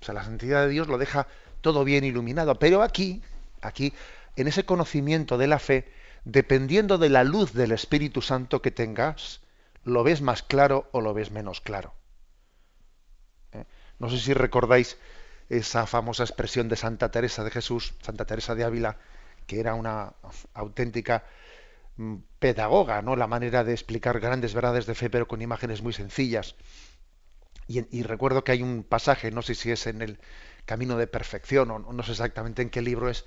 [0.00, 1.26] O sea, la santidad de Dios lo deja
[1.60, 2.58] todo bien iluminado.
[2.58, 3.22] Pero aquí,
[3.62, 3.92] aquí,
[4.36, 5.90] en ese conocimiento de la fe,
[6.24, 9.40] dependiendo de la luz del Espíritu Santo que tengas,
[9.82, 11.94] lo ves más claro o lo ves menos claro.
[13.52, 13.64] ¿Eh?
[13.98, 14.98] No sé si recordáis
[15.48, 18.98] esa famosa expresión de Santa Teresa de Jesús, Santa Teresa de Ávila,
[19.46, 20.14] que era una
[20.54, 21.24] auténtica
[21.96, 23.16] mm, pedagoga, ¿no?
[23.16, 26.56] La manera de explicar grandes verdades de fe, pero con imágenes muy sencillas.
[27.66, 30.18] Y, recuerdo que hay un pasaje, no sé si es en el
[30.66, 33.24] Camino de Perfección o no sé exactamente en qué libro es,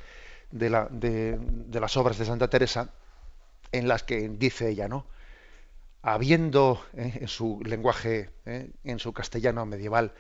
[0.51, 1.39] de, la, de,
[1.71, 2.91] las obras de Santa Teresa,
[3.71, 5.05] en las que dice ella, ¿no?
[6.01, 7.17] Habiendo, ¿eh?
[7.21, 8.69] en su lenguaje, ¿eh?
[8.83, 10.13] en su castellano medieval,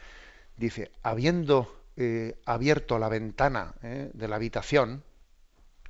[0.57, 5.03] dice, habiendo eh, abierto la ventana de la habitación,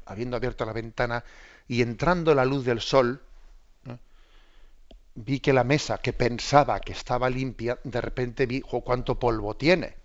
[0.08, 1.24] habiendo abierto la ventana
[1.68, 3.22] y entrando la luz del sol,
[5.18, 9.96] vi que la mesa que pensaba que estaba limpia, de repente vi cuánto polvo tiene.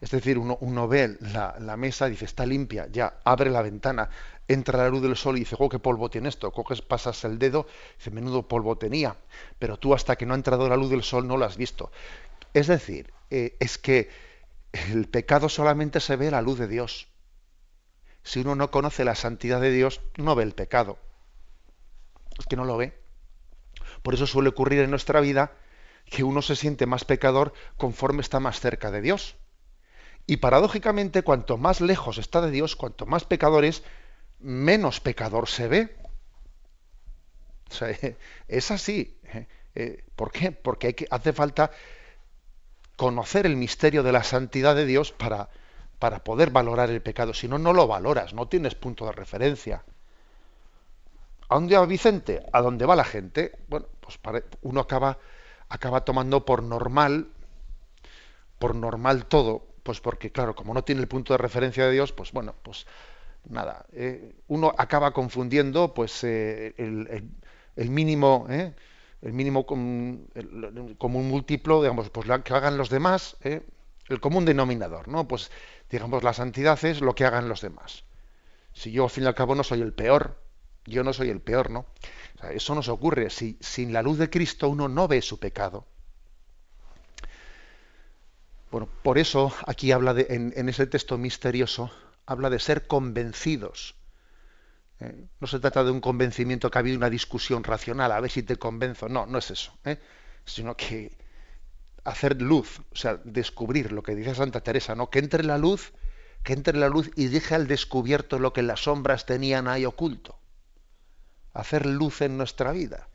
[0.00, 4.10] Es decir, uno, uno ve la, mesa y dice, está limpia, ya, abre la ventana,
[4.46, 6.52] entra la luz del sol y dice, qué polvo tiene esto.
[6.52, 9.16] Coges, pasas el dedo, dice, menudo polvo tenía.
[9.58, 11.90] Pero tú hasta que no ha entrado la luz del sol no lo has visto.
[12.54, 14.08] Es decir, eh, es que
[14.72, 17.08] el pecado solamente se ve a la luz de Dios
[18.28, 20.98] si uno no conoce la santidad de Dios, no ve el pecado.
[22.38, 22.92] Es que no lo ve.
[24.02, 25.52] Por eso suele ocurrir en nuestra vida
[26.04, 29.36] que uno se siente más pecador conforme está más cerca de Dios.
[30.26, 33.82] Y paradójicamente, cuanto más lejos está de Dios, cuanto más pecador es,
[34.40, 35.96] menos pecador se ve.
[38.48, 39.18] es así.
[39.74, 40.04] ¿eh?
[40.16, 40.52] ¿Por qué?
[40.52, 41.70] Porque hace falta
[42.96, 45.48] conocer el misterio de la santidad de Dios para,
[45.98, 47.34] para poder valorar el pecado.
[47.34, 49.84] Si no, no lo valoras, no tienes punto de referencia.
[51.48, 52.42] ¿A dónde va Vicente?
[52.52, 53.52] ¿A dónde va la gente?
[53.68, 54.18] Bueno, pues
[54.62, 55.18] uno acaba,
[55.68, 57.28] acaba tomando por normal,
[58.58, 62.12] por normal todo, pues porque, claro, como no tiene el punto de referencia de Dios,
[62.12, 62.86] pues bueno, pues
[63.48, 68.74] nada, eh, uno acaba confundiendo pues eh, el, mínimo, eh,
[69.22, 75.08] el mínimo como un múltiplo, digamos, pues lo que hagan los demás, el común denominador,
[75.08, 75.26] ¿no?
[75.26, 75.50] Pues
[75.90, 78.04] digamos, la santidad es lo que hagan los demás.
[78.72, 80.40] Si yo al fin y al cabo no soy el peor,
[80.84, 81.86] yo no soy el peor, ¿no?
[82.52, 83.30] eso nos ocurre.
[83.30, 85.86] Si sin la luz de Cristo uno no ve su pecado.
[88.70, 91.90] Bueno, por eso aquí habla de, en, ese texto misterioso,
[92.26, 93.94] habla de ser convencidos.
[95.00, 95.26] ¿eh?
[95.40, 98.42] No se trata de un convencimiento que ha habido una discusión racional, a ver si
[98.42, 99.08] te convenzo.
[99.08, 99.72] No, no es eso.
[99.84, 99.98] ¿eh?
[100.44, 101.16] Sino que
[102.04, 105.10] hacer luz, o sea, descubrir lo que dice Santa Teresa, ¿no?
[105.10, 105.92] Que entre la luz,
[106.42, 110.38] que entre la luz y deje al descubierto lo que las sombras tenían ahí oculto.
[111.52, 113.08] Hacer luz en nuestra vida.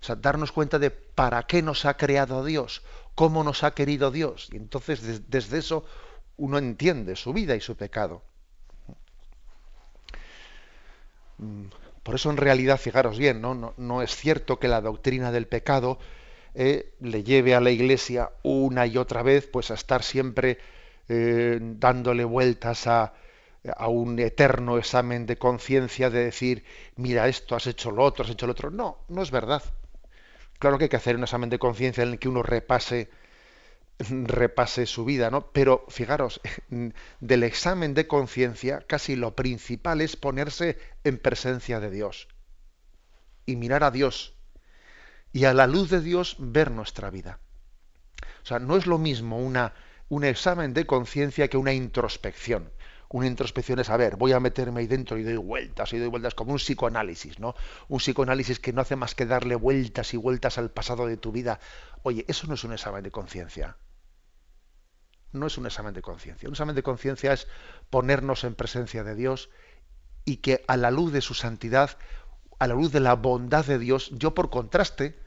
[0.00, 2.82] O sea, darnos cuenta de para qué nos ha creado Dios,
[3.14, 4.48] cómo nos ha querido Dios.
[4.52, 5.84] Y entonces desde eso
[6.36, 8.22] uno entiende su vida y su pecado.
[11.38, 11.66] Mm,
[12.02, 13.54] por eso en realidad, fijaros bien, ¿no?
[13.54, 15.98] No, no es cierto que la doctrina del pecado
[16.60, 20.58] eh, le lleve a la Iglesia una y otra vez pues a estar siempre
[21.08, 23.14] eh, dándole vueltas a,
[23.76, 26.64] a un eterno examen de conciencia de decir,
[26.96, 28.72] mira esto, has hecho lo otro, has hecho lo otro.
[28.72, 29.62] No, no es verdad.
[30.58, 33.08] Claro que hay que hacer un examen de conciencia en el que uno repase
[34.00, 35.52] repase su vida, ¿no?
[35.52, 36.40] Pero fijaros,
[37.20, 42.26] del examen de conciencia casi lo principal es ponerse en presencia de Dios
[43.46, 44.37] y mirar a Dios
[45.32, 47.40] y a la luz de Dios ver nuestra vida.
[48.42, 49.74] O sea, no es lo mismo una,
[50.08, 52.72] un examen de conciencia que una introspección.
[53.10, 56.08] Una introspección es, a ver, voy a meterme ahí dentro y doy vueltas y doy
[56.08, 57.54] vueltas como un psicoanálisis, ¿no?
[57.88, 61.32] Un psicoanálisis que no hace más que darle vueltas y vueltas al pasado de tu
[61.32, 61.58] vida.
[62.02, 63.78] Oye, eso no es un examen de conciencia.
[65.32, 66.48] No es un examen de conciencia.
[66.48, 67.48] Un examen de conciencia es
[67.88, 69.48] ponernos en presencia de Dios
[70.26, 71.96] y que a la luz de su santidad
[72.58, 75.18] a la luz de la bondad de Dios, yo por contraste,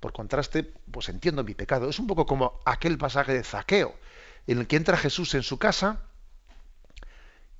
[0.00, 1.88] por contraste, pues entiendo mi pecado.
[1.88, 3.94] Es un poco como aquel pasaje de Zaqueo,
[4.46, 6.00] en el que entra Jesús en su casa,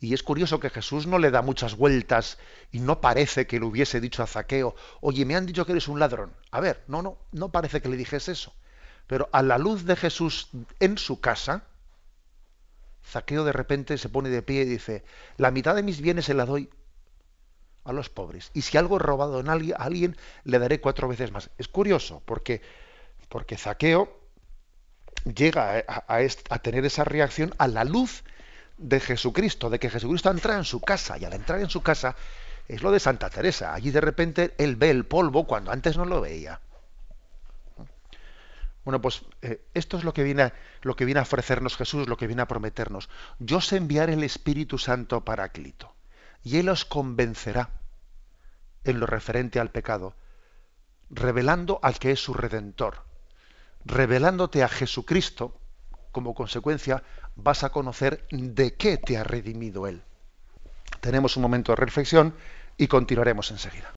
[0.01, 2.39] y es curioso que Jesús no le da muchas vueltas
[2.73, 5.89] y no parece que le hubiese dicho a Zaqueo, oye, me han dicho que eres
[5.89, 6.33] un ladrón.
[6.51, 8.55] A ver, no, no, no parece que le dijese eso.
[9.07, 11.65] Pero a la luz de Jesús en su casa,
[13.05, 15.05] Zaqueo de repente se pone de pie y dice,
[15.37, 16.71] la mitad de mis bienes se la doy
[17.91, 18.51] a los pobres.
[18.55, 21.51] Y si algo he robado a alguien, le daré cuatro veces más.
[21.59, 22.63] Es curioso, porque,
[23.29, 24.19] porque Zaqueo
[25.25, 28.25] llega a, a, tener esa reacción a la luz
[28.79, 32.17] de Jesucristo, de que Jesucristo entra en su casa, y al entrar en su casa
[32.69, 33.75] es lo de Santa Teresa.
[33.75, 36.61] Allí de repente él ve el polvo cuando antes no lo veía.
[38.85, 42.17] Bueno, pues eh, esto es lo que, viene, lo que viene a ofrecernos Jesús, lo
[42.17, 43.11] que viene a prometernos.
[43.39, 45.95] Yo os enviaré el Espíritu Santo Paráclito
[46.43, 47.71] y Él os convencerá
[48.85, 50.15] en lo referente al pecado,
[51.11, 53.05] revelando al que es su redentor.
[53.85, 55.57] Revelándote a Jesucristo,
[56.13, 57.03] como consecuencia
[57.37, 60.03] vas a conocer de qué te ha redimido Él.
[61.01, 62.35] Tenemos un momento de reflexión
[62.77, 63.93] y continuaremos enseguida.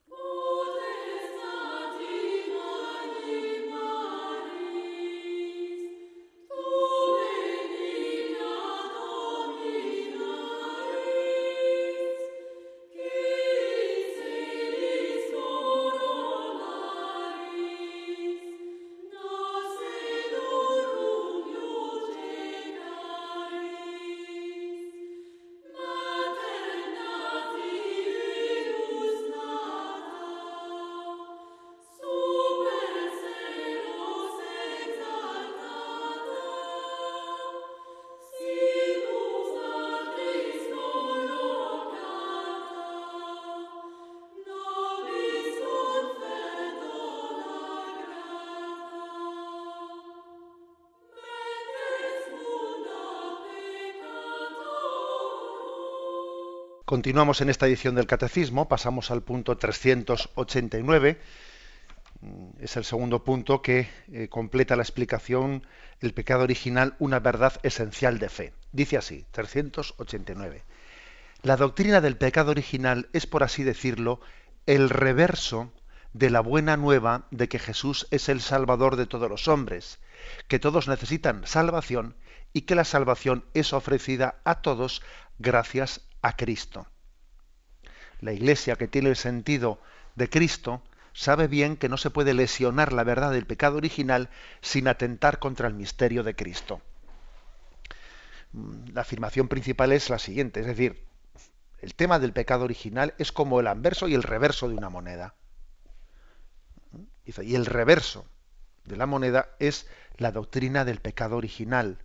[56.93, 61.19] Continuamos en esta edición del Catecismo, pasamos al punto 389.
[62.21, 65.65] Mm, es el segundo punto que eh, completa la explicación
[66.01, 68.53] el pecado original, una verdad esencial de fe.
[68.71, 70.62] Dice así, 389.
[71.41, 74.21] La doctrina del pecado original es, por así decirlo,
[74.67, 75.73] el reverso
[76.13, 79.97] de la buena nueva de que Jesús es el Salvador de todos los hombres,
[80.47, 82.15] que todos necesitan salvación
[82.53, 85.01] y que la salvación es ofrecida a todos
[85.39, 86.88] gracias a Cristo.
[88.21, 89.79] La Iglesia que tiene el sentido
[90.15, 90.81] de Cristo
[91.13, 94.29] sabe bien que no se puede lesionar la verdad del pecado original
[94.62, 96.81] sin atentar contra el misterio de Cristo.
[98.93, 101.05] La afirmación principal es la siguiente, es decir,
[101.79, 105.36] el tema del pecado original es como el anverso y el reverso de una moneda.
[107.25, 108.25] Y el reverso
[108.86, 111.97] de la moneda es la doctrina del pecado original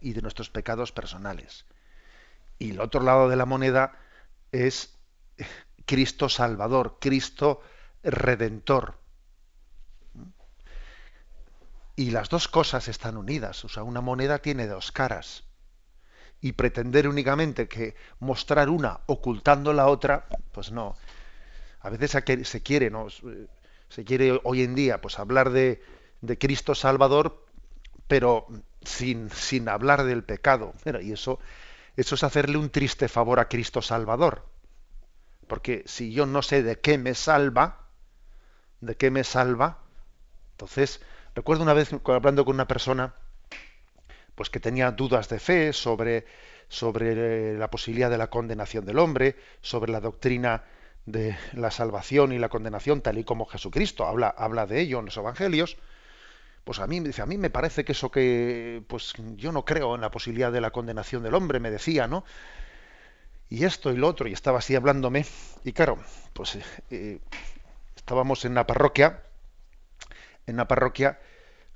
[0.00, 1.64] y de nuestros pecados personales.
[2.58, 3.98] Y el otro lado de la moneda
[4.52, 4.94] es
[5.86, 7.60] Cristo Salvador, Cristo
[8.02, 8.98] Redentor.
[11.96, 13.64] Y las dos cosas están unidas.
[13.64, 15.44] O sea, una moneda tiene dos caras.
[16.40, 20.96] Y pretender únicamente que mostrar una ocultando la otra, pues no.
[21.80, 22.10] A veces
[22.48, 23.06] se quiere, ¿no?
[23.88, 25.80] Se quiere hoy en día, pues hablar de,
[26.38, 27.46] Cristo Salvador,
[28.08, 28.46] pero
[28.82, 30.74] sin, sin hablar del pecado.
[31.02, 31.38] y eso,
[31.96, 34.44] eso es hacerle un triste favor a Cristo Salvador.
[35.46, 37.88] Porque si yo no sé de qué me salva,
[38.80, 39.78] de qué me salva,
[40.52, 41.00] entonces,
[41.34, 43.14] recuerdo una vez hablando con una persona,
[44.34, 46.26] pues que tenía dudas de fe sobre,
[46.68, 50.64] sobre la posibilidad de la condenación del hombre, sobre la doctrina
[51.06, 55.06] de la salvación y la condenación, tal y como Jesucristo habla, habla de ello en
[55.06, 55.76] los evangelios,
[56.64, 59.64] pues a mí me dice, a mí me parece que eso que, pues yo no
[59.64, 62.24] creo en la posibilidad de la condenación del hombre, me decía, ¿no?
[63.50, 65.26] Y esto y lo otro, y estaba así hablándome,
[65.62, 65.98] y claro,
[66.32, 66.58] pues
[66.90, 67.20] eh,
[67.94, 69.22] estábamos en una parroquia,
[70.46, 71.20] en una parroquia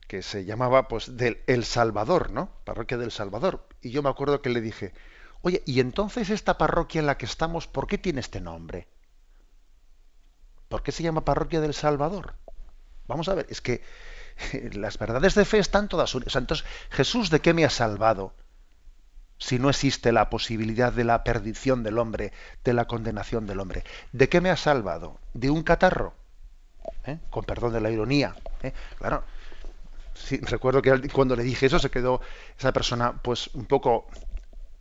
[0.09, 2.51] que se llamaba pues del El Salvador, ¿no?
[2.64, 3.68] Parroquia del Salvador.
[3.83, 4.94] Y yo me acuerdo que le dije,
[5.42, 8.88] oye, ¿y entonces esta parroquia en la que estamos, por qué tiene este nombre?
[10.68, 12.35] ¿Por qué se llama Parroquia del Salvador?
[13.07, 13.83] Vamos a ver, es que
[14.72, 16.37] las verdades de fe están todas unidas.
[16.37, 18.35] Entonces, Jesús, ¿de qué me ha salvado?
[19.38, 22.33] Si no existe la posibilidad de la perdición del hombre,
[22.64, 23.85] de la condenación del hombre.
[24.12, 25.18] ¿De qué me ha salvado?
[25.33, 26.14] ¿De un catarro?
[27.05, 27.18] ¿Eh?
[27.31, 28.35] Con perdón de la ironía.
[28.62, 28.72] ¿eh?
[28.98, 29.22] Claro.
[30.42, 32.20] recuerdo que cuando le dije eso se quedó
[32.59, 34.09] esa persona pues un poco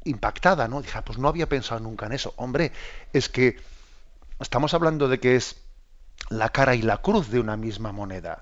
[0.06, 0.82] impactada, ¿no?
[0.82, 2.34] Dije, ah, pues no había pensado nunca en eso.
[2.38, 2.72] Hombre,
[3.14, 3.58] es que
[4.40, 5.58] estamos hablando de que es
[6.30, 8.42] la cara y la cruz de una misma moneda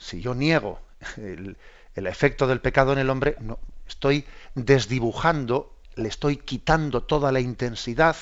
[0.00, 0.80] si yo niego
[1.16, 1.56] el,
[1.94, 3.36] efecto del pecado en el hombre,
[3.86, 8.16] estoy desdibujando, le estoy quitando toda la intensidad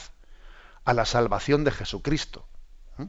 [0.85, 2.47] a la salvación de Jesucristo.
[2.97, 3.05] ¿Mm?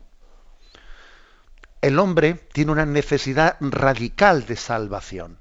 [1.82, 5.40] El hombre tiene una necesidad radical de salvación.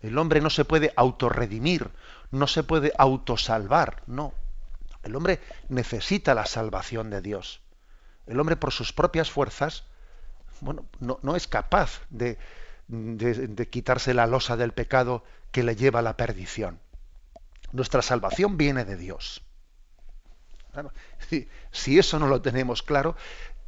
[0.00, 1.90] El hombre no se puede autorredimir,
[2.30, 4.32] no se puede autosalvar, no.
[5.02, 7.60] El hombre necesita la salvación de Dios.
[8.26, 9.84] El hombre por sus propias fuerzas
[10.60, 12.38] bueno, no, es capaz de,
[13.70, 16.80] quitarse la losa del pecado que le lleva a la perdición.
[17.72, 19.42] Nuestra salvación viene de Dios.
[21.70, 23.16] si, eso no lo tenemos claro,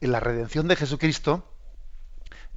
[0.00, 1.48] la redención de Jesucristo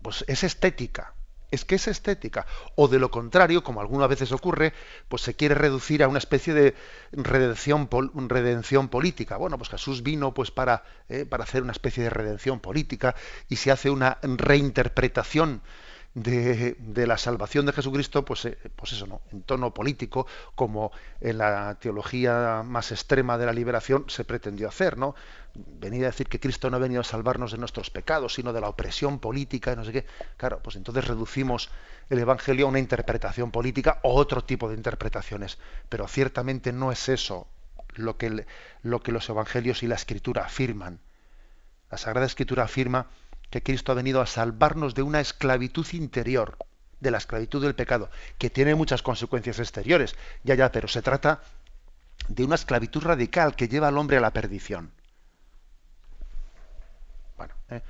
[0.01, 1.13] pues es estética,
[1.55, 2.45] es que es estética.
[2.75, 4.73] O de lo contrario, como algunas veces ocurre,
[5.09, 6.75] pues se quiere reducir a una especie de
[7.11, 7.89] redención,
[8.29, 9.37] redención política.
[9.37, 13.15] Bueno, pues Jesús vino pues para, eh, para hacer una especie de redención política
[13.49, 15.61] y se hace una reinterpretación
[16.15, 19.21] de, la salvación de Jesucristo, pues, eh, pues eso, ¿no?
[19.31, 20.25] En tono político,
[20.55, 25.13] como en la teología más extrema de la liberación se pretendió hacer, ¿no?
[25.53, 28.61] Venir a decir que Cristo no ha venido a salvarnos de nuestros pecados, sino de
[28.61, 30.05] la opresión política y no sé qué.
[30.37, 31.69] Claro, pues entonces reducimos
[32.09, 35.57] el Evangelio a una interpretación política o otro tipo de interpretaciones.
[35.89, 37.47] Pero ciertamente no es eso
[37.93, 38.45] lo que,
[38.83, 40.99] lo que los Evangelios y la Escritura afirman.
[41.91, 43.07] La Sagrada Escritura afirma
[43.49, 46.57] que Cristo ha venido a salvarnos de una esclavitud interior,
[46.99, 51.41] de la esclavitud del pecado, que tiene muchas consecuencias exteriores, ya, ya, pero se trata
[52.27, 54.91] de una esclavitud radical que lleva al hombre a la perdición.
[57.37, 57.81] Bueno, eh,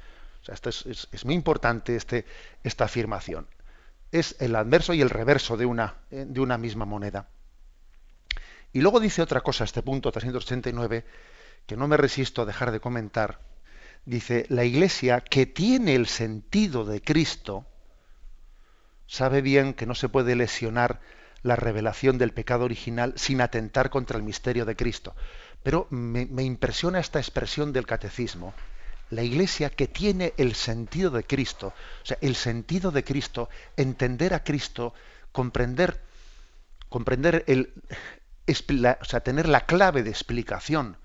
[0.47, 2.25] esto es, muy importante este,
[2.63, 3.47] esta afirmación.
[4.11, 7.27] Es el adverso y el reverso de una, eh, de una misma moneda.
[8.73, 11.05] Y luego dice otra cosa, este punto 389,
[11.65, 13.39] que no me resisto a dejar de comentar,
[14.05, 17.65] dice, la Iglesia que tiene el sentido de Cristo,
[19.07, 20.99] sabe bien que no se puede lesionar
[21.43, 25.15] la revelación del pecado original sin atentar contra el misterio de Cristo.
[25.61, 28.53] Pero me, impresiona esta expresión del catecismo.
[29.11, 34.33] La iglesia que tiene el sentido de Cristo, o sea, el sentido de Cristo, entender
[34.33, 34.95] a Cristo,
[35.31, 36.01] comprender,
[36.89, 37.73] comprender el,
[38.47, 40.97] o sea, tener la clave de explicación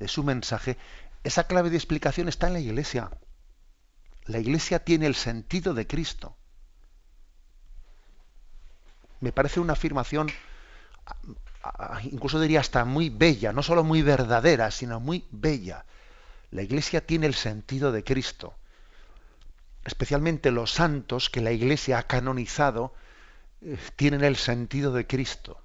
[0.00, 0.76] de su mensaje,
[1.24, 3.10] esa clave de explicación está en la iglesia.
[4.26, 6.36] La iglesia tiene el sentido de Cristo.
[9.20, 10.30] Me parece una afirmación,
[12.04, 15.86] incluso diría hasta muy bella, no solo muy verdadera, sino muy bella.
[16.50, 18.54] La iglesia tiene el sentido de Cristo.
[19.84, 22.94] Especialmente los santos que la iglesia ha canonizado
[23.60, 25.63] eh, tienen el sentido de Cristo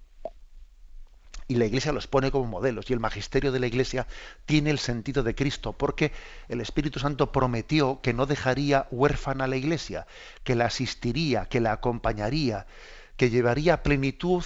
[1.49, 4.05] y la Iglesia los pone como modelos y el magisterio de la Iglesia
[4.45, 6.13] tiene el sentido de Cristo porque
[6.47, 10.05] el Espíritu Santo prometió que no dejaría huérfana a la Iglesia,
[10.43, 12.67] que la asistiría, que la acompañaría,
[13.17, 14.43] que llevaría a plenitud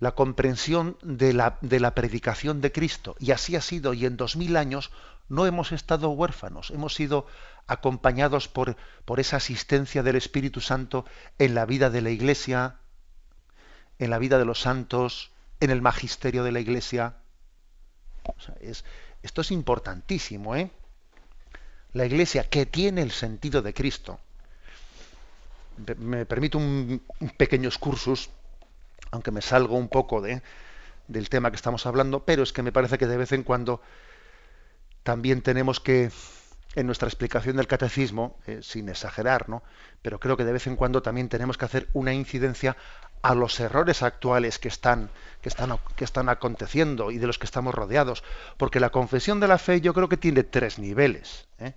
[0.00, 3.16] la comprensión de la, de la predicación de Cristo.
[3.18, 4.90] Y así ha sido, y en dos mil años
[5.30, 7.26] no hemos estado huérfanos, hemos sido
[7.66, 11.06] acompañados por, por esa asistencia del Espíritu Santo
[11.38, 12.76] en la vida de la Iglesia,
[13.98, 15.32] en la vida de los santos,
[15.62, 17.14] en el magisterio de la Iglesia.
[18.60, 18.84] es,
[19.22, 20.70] esto es importantísimo, ¿eh?
[21.92, 24.18] La Iglesia que tiene el sentido de Cristo.
[25.98, 27.00] Me permito un,
[27.36, 28.28] pequeño excursus
[29.12, 30.42] aunque me salgo un poco de,
[31.06, 33.82] del tema que estamos hablando, pero es que me parece que de vez en cuando
[35.02, 36.10] también tenemos que,
[36.74, 39.62] en nuestra explicación del catecismo, eh, sin exagerar, ¿no?
[40.00, 42.76] pero creo que de vez en cuando también tenemos que hacer una incidencia
[43.22, 45.10] a los errores actuales que están,
[45.40, 48.24] que están, que están aconteciendo y de los que estamos rodeados.
[48.56, 51.46] Porque la confesión de la fe yo creo que tiene tres niveles.
[51.58, 51.74] ¿eh?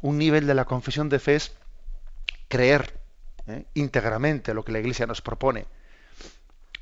[0.00, 1.54] Un nivel de la confesión de fe es
[2.48, 2.98] creer
[3.46, 3.64] ¿eh?
[3.74, 5.66] íntegramente lo que la Iglesia nos propone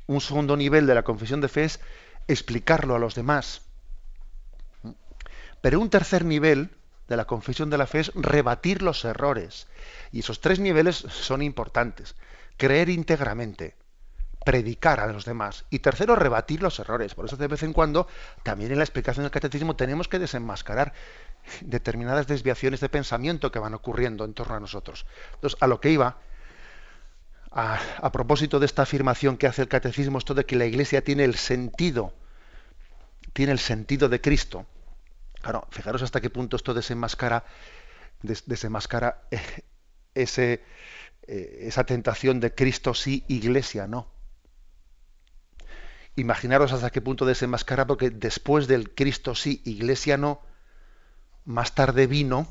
[0.06, 1.80] un segundo nivel de la confesión de fe es
[2.28, 3.62] explicarlo a los demás.
[5.60, 6.70] Pero un tercer nivel
[7.08, 9.66] de la confesión de la fe es rebatir los errores.
[10.12, 12.16] Y esos tres niveles son importantes.
[12.56, 13.74] Creer íntegramente,
[14.44, 15.64] predicar a los demás.
[15.70, 17.14] Y tercero, rebatir los errores.
[17.14, 18.06] Por eso de vez en cuando,
[18.42, 20.92] también en la explicación del catecismo, tenemos que desenmascarar
[21.60, 25.06] determinadas desviaciones de pensamiento que van ocurriendo en torno a nosotros.
[25.34, 26.18] Entonces, a lo que iba
[27.50, 31.24] a, propósito de esta afirmación que hace el catecismo, esto de que la Iglesia tiene
[31.24, 32.12] el sentido,
[33.32, 34.66] tiene el sentido de Cristo.
[35.40, 37.44] Claro, fijaros hasta qué punto esto desenmascara,
[38.22, 39.40] desenmascara eh,
[40.14, 40.64] ese,
[41.26, 44.13] eh, esa tentación de Cristo sí, Iglesia no.
[46.16, 50.40] Imaginaros hasta qué punto desenmascara, porque después del Cristo sí, Iglesia no,
[51.44, 52.48] más tarde vino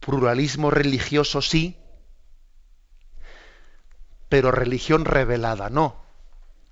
[0.00, 1.76] pluralismo religioso sí,
[4.28, 5.96] pero religión revelada no.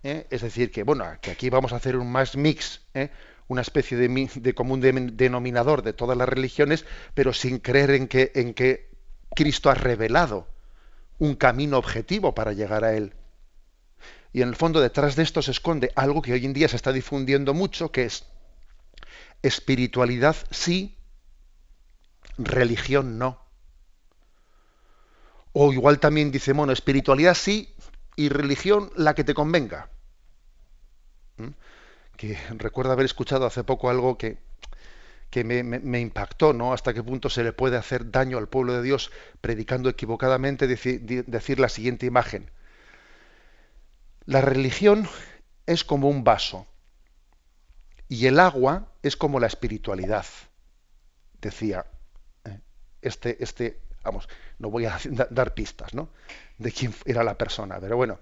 [0.02, 0.26] ¿eh?
[0.30, 3.10] Es decir, que bueno, que aquí vamos a hacer un más mix, ¿eh?
[3.48, 8.54] una especie de, común denominador de todas las religiones, pero sin creer en que, en
[8.54, 8.90] que
[9.34, 10.48] Cristo ha revelado
[11.18, 13.14] un camino objetivo para llegar a Él.
[14.34, 16.74] Y en el fondo detrás de esto se esconde algo que hoy en día se
[16.74, 18.26] está difundiendo mucho, que es
[19.42, 20.98] espiritualidad sí,
[22.36, 23.40] religión no.
[25.52, 27.76] O igual también dice, bueno, espiritualidad sí
[28.16, 29.88] y religión la que te convenga.
[31.36, 31.50] ¿Mm?
[32.16, 34.38] Que recuerdo haber escuchado hace poco algo que,
[35.30, 36.72] que me, impactó, ¿no?
[36.72, 41.60] Hasta qué punto se le puede hacer daño al pueblo de Dios predicando equivocadamente, decir
[41.60, 42.50] la siguiente imagen.
[44.26, 45.08] La religión
[45.66, 46.66] es como un vaso
[48.08, 50.26] y el agua es como la espiritualidad,
[51.40, 51.86] decía
[52.44, 52.60] ¿eh?
[53.02, 54.98] este, este vamos, no voy a
[55.30, 56.10] dar pistas, ¿no?
[56.58, 58.18] De quién era la persona, pero bueno,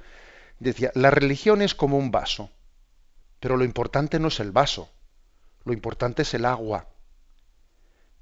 [0.58, 2.50] decía, la religión es como un vaso,
[3.40, 4.88] pero lo importante no es el vaso,
[5.64, 6.88] lo importante es el agua.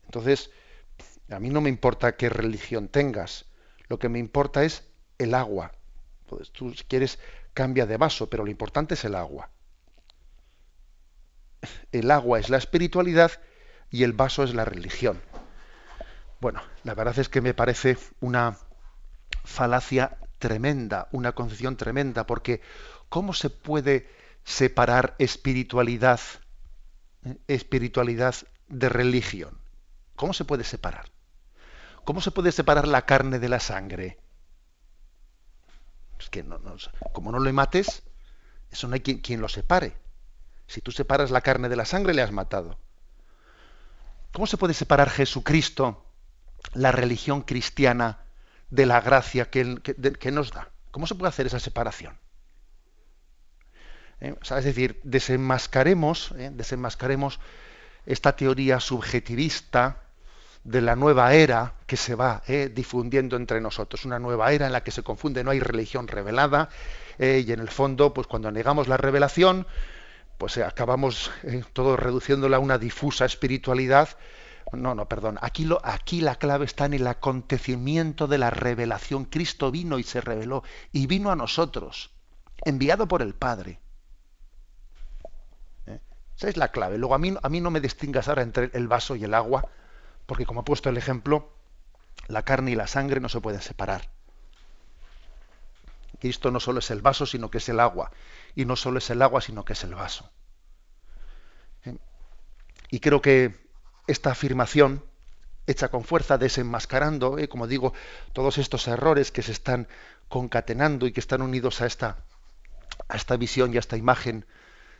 [0.04, 0.50] Entonces,
[1.30, 3.44] a mí no me importa qué religión tengas,
[3.88, 4.84] lo que me importa es
[5.18, 5.72] el agua.
[6.22, 7.18] Entonces, tú quieres
[7.60, 9.50] cambia de vaso, pero lo importante es el agua.
[11.92, 13.32] El agua es la espiritualidad
[13.90, 15.20] y el vaso es la religión.
[16.40, 18.56] Bueno, la verdad es que me parece una
[19.44, 22.62] falacia tremenda, una concepción tremenda, porque
[23.10, 24.08] ¿cómo se puede
[24.42, 26.20] separar espiritualidad,
[27.26, 28.36] eh, espiritualidad
[28.68, 29.58] de religión?
[30.16, 31.10] ¿Cómo se puede separar?
[32.04, 34.16] ¿Cómo se puede separar la carne de la sangre?
[36.20, 36.60] Es que no,
[37.12, 38.04] como no lo mates,
[38.70, 39.96] eso no hay quien, quien lo separe.
[40.68, 42.78] Si tú separas la carne de la sangre, le has matado.
[44.32, 46.04] ¿Cómo se puede separar Jesucristo
[46.74, 48.24] la religión cristiana
[48.70, 49.64] de la gracia que,
[50.32, 50.70] nos da.
[50.90, 52.18] ¿Cómo se puede hacer esa separación?
[54.20, 54.34] ¿Eh?
[54.42, 56.50] es decir, desenmascaremos, ¿eh?
[56.52, 57.40] desenmascaremos
[58.06, 60.02] esta teoría subjetivista
[60.64, 62.70] de la nueva era que se va ¿eh?
[62.72, 66.68] difundiendo entre nosotros, una nueva era en la que se confunde, no hay religión revelada
[67.18, 69.66] y en el fondo, pues cuando negamos la revelación,
[70.38, 71.30] pues acabamos
[71.74, 74.16] todo reduciéndola a una difusa espiritualidad
[74.72, 75.38] no, no, perdón.
[75.42, 79.24] Aquí, lo, aquí la clave está en el acontecimiento de la revelación.
[79.24, 82.10] Cristo vino y se reveló y vino a nosotros,
[82.64, 83.80] enviado por el Padre.
[85.86, 86.00] ¿Eh?
[86.36, 86.98] Esa es la clave.
[86.98, 89.68] Luego a mí, a mí no me distingas ahora entre el vaso y el agua,
[90.30, 91.50] porque como he puesto el ejemplo,
[92.28, 94.12] la carne y la sangre no se pueden separar.
[96.20, 98.12] Cristo no solo es el vaso, sino que es el agua.
[98.54, 100.30] Y no solo es el agua, sino que es el vaso.
[101.84, 101.96] ¿Eh?
[102.92, 103.56] Y creo que
[104.06, 105.04] esta afirmación
[105.66, 107.92] hecha con fuerza, desenmascarando, eh, como digo,
[108.32, 109.88] todos estos errores que se están
[110.28, 112.18] concatenando y que están unidos a esta,
[113.08, 114.46] a esta visión y a esta imagen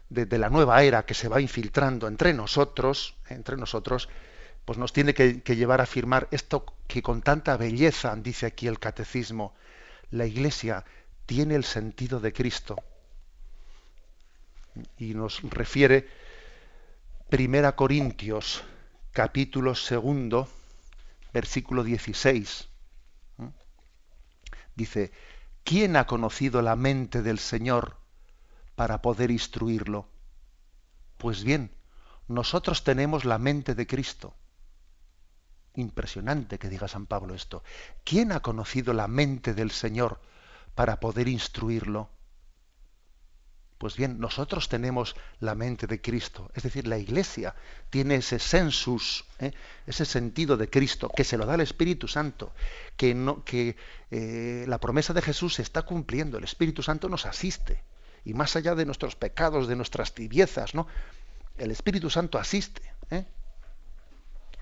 [0.08, 4.08] de, la nueva era que se va infiltrando entre nosotros, entre nosotros,
[4.70, 8.78] pues nos tiene que, llevar a afirmar esto que con tanta belleza dice aquí el
[8.78, 9.52] catecismo,
[10.12, 10.84] la Iglesia
[11.26, 12.76] tiene el sentido de Cristo.
[14.96, 16.08] Y nos refiere
[17.28, 18.62] Primera Corintios,
[19.10, 20.48] capítulo segundo,
[21.32, 22.68] versículo 16.
[24.76, 25.10] Dice,
[25.64, 27.96] ¿quién ha conocido la mente del Señor
[28.76, 30.06] para poder instruirlo?
[31.18, 31.72] Pues bien,
[32.28, 34.36] nosotros tenemos la mente de Cristo.
[35.80, 37.62] Impresionante que diga San Pablo esto.
[38.04, 40.20] ¿Quién ha conocido la mente del Señor
[40.74, 42.10] para poder instruirlo?
[43.78, 47.54] Pues bien, nosotros tenemos la mente de Cristo, es decir, la Iglesia
[47.88, 49.52] tiene ese sensus, ¿eh?
[49.86, 52.52] ese sentido de Cristo, que se lo da el Espíritu Santo,
[52.98, 53.76] que, no, que
[54.10, 57.82] eh, la promesa de Jesús se está cumpliendo, el Espíritu Santo nos asiste,
[58.22, 60.86] y más allá de nuestros pecados, de nuestras tibiezas, ¿no?
[61.56, 62.82] el Espíritu Santo asiste.
[63.10, 63.24] ¿eh?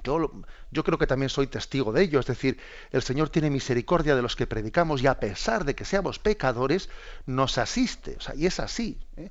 [0.05, 2.59] Yo, creo que también soy testigo de ello, es decir,
[2.91, 6.89] el Señor tiene misericordia de los que predicamos y a pesar de que seamos pecadores,
[7.27, 8.99] nos asiste, o sea, y es así.
[9.17, 9.31] ¿eh?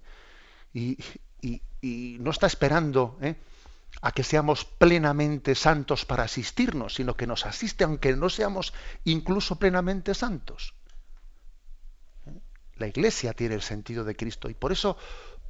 [0.74, 0.98] Y,
[2.20, 3.36] no está esperando ¿eh?
[4.02, 8.74] a que seamos plenamente santos para asistirnos, sino que nos asiste aunque no seamos
[9.06, 10.74] incluso plenamente santos.
[12.26, 12.42] ¿Eh?
[12.76, 14.98] La Iglesia tiene el sentido de Cristo y por eso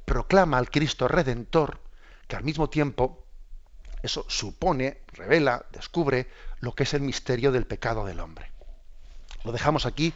[0.04, 1.80] proclama al Cristo Redentor,
[2.28, 3.27] que al mismo tiempo
[4.02, 6.28] eso supone, revela, descubre
[6.60, 8.50] lo que es el misterio del pecado del hombre.
[9.44, 10.12] Lo dejamos aquí,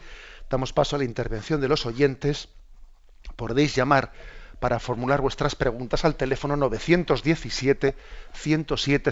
[0.49, 2.49] damos paso a la intervención de los oyentes.
[3.35, 4.11] Podéis llamar
[4.59, 7.95] para formular vuestras preguntas al teléfono 917
[8.33, 9.11] 107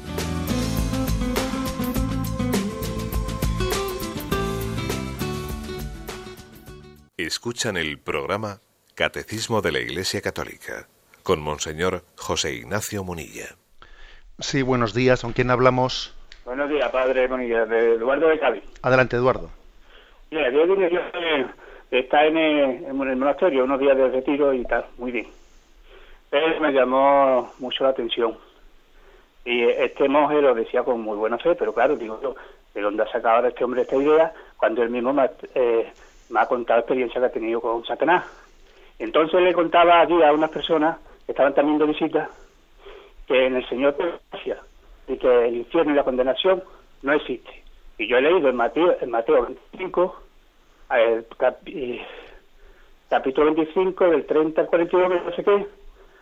[7.31, 8.57] Escuchan el programa
[8.93, 10.89] Catecismo de la Iglesia Católica
[11.23, 13.55] con Monseñor José Ignacio Munilla.
[14.39, 15.21] Sí, buenos días.
[15.21, 16.13] ¿Con quién hablamos?
[16.43, 18.63] Buenos días, padre Munilla, de Eduardo de Cádiz.
[18.81, 19.49] Adelante, Eduardo.
[20.29, 20.99] Mira, yo vine yo
[21.89, 25.27] está en el, en el monasterio, unos días de retiro y tal, muy bien.
[26.29, 28.37] Pero me llamó mucho la atención.
[29.45, 32.35] Y este monje lo decía con muy buena fe, pero claro, digo yo,
[32.73, 34.33] ¿de dónde ha sacado este hombre esta idea?
[34.57, 35.93] Cuando él mismo me, eh,
[36.31, 38.25] me ha contado experiencia que ha tenido con Satanás.
[38.97, 42.29] Entonces le contaba aquí a unas personas que estaban también de visita
[43.27, 43.95] que en el Señor
[44.31, 44.57] gracia
[45.07, 46.63] y que el infierno y la condenación
[47.01, 47.63] no existe.
[47.97, 50.21] Y yo he leído en Mateo, en Mateo 25,
[50.91, 51.25] el
[53.09, 55.67] capítulo 25, del 30 al 42, no sé qué,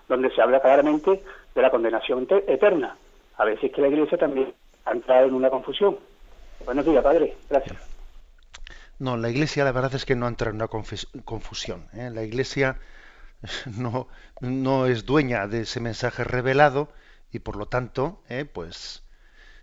[0.08, 1.22] donde se habla claramente
[1.56, 2.96] de la condenación eterna.
[3.38, 4.54] A ver si es que la Iglesia también
[4.86, 5.98] ha entrado en una confusión.
[6.66, 7.36] Buenos días, Padre.
[7.50, 7.99] Gracias.
[9.00, 11.88] No, la Iglesia la verdad es que no entra en una confusión.
[11.94, 12.10] ¿eh?
[12.14, 12.78] La Iglesia
[13.66, 14.10] no,
[14.42, 16.92] no, es dueña de ese mensaje revelado
[17.32, 18.46] y por lo tanto, ¿eh?
[18.46, 19.04] pues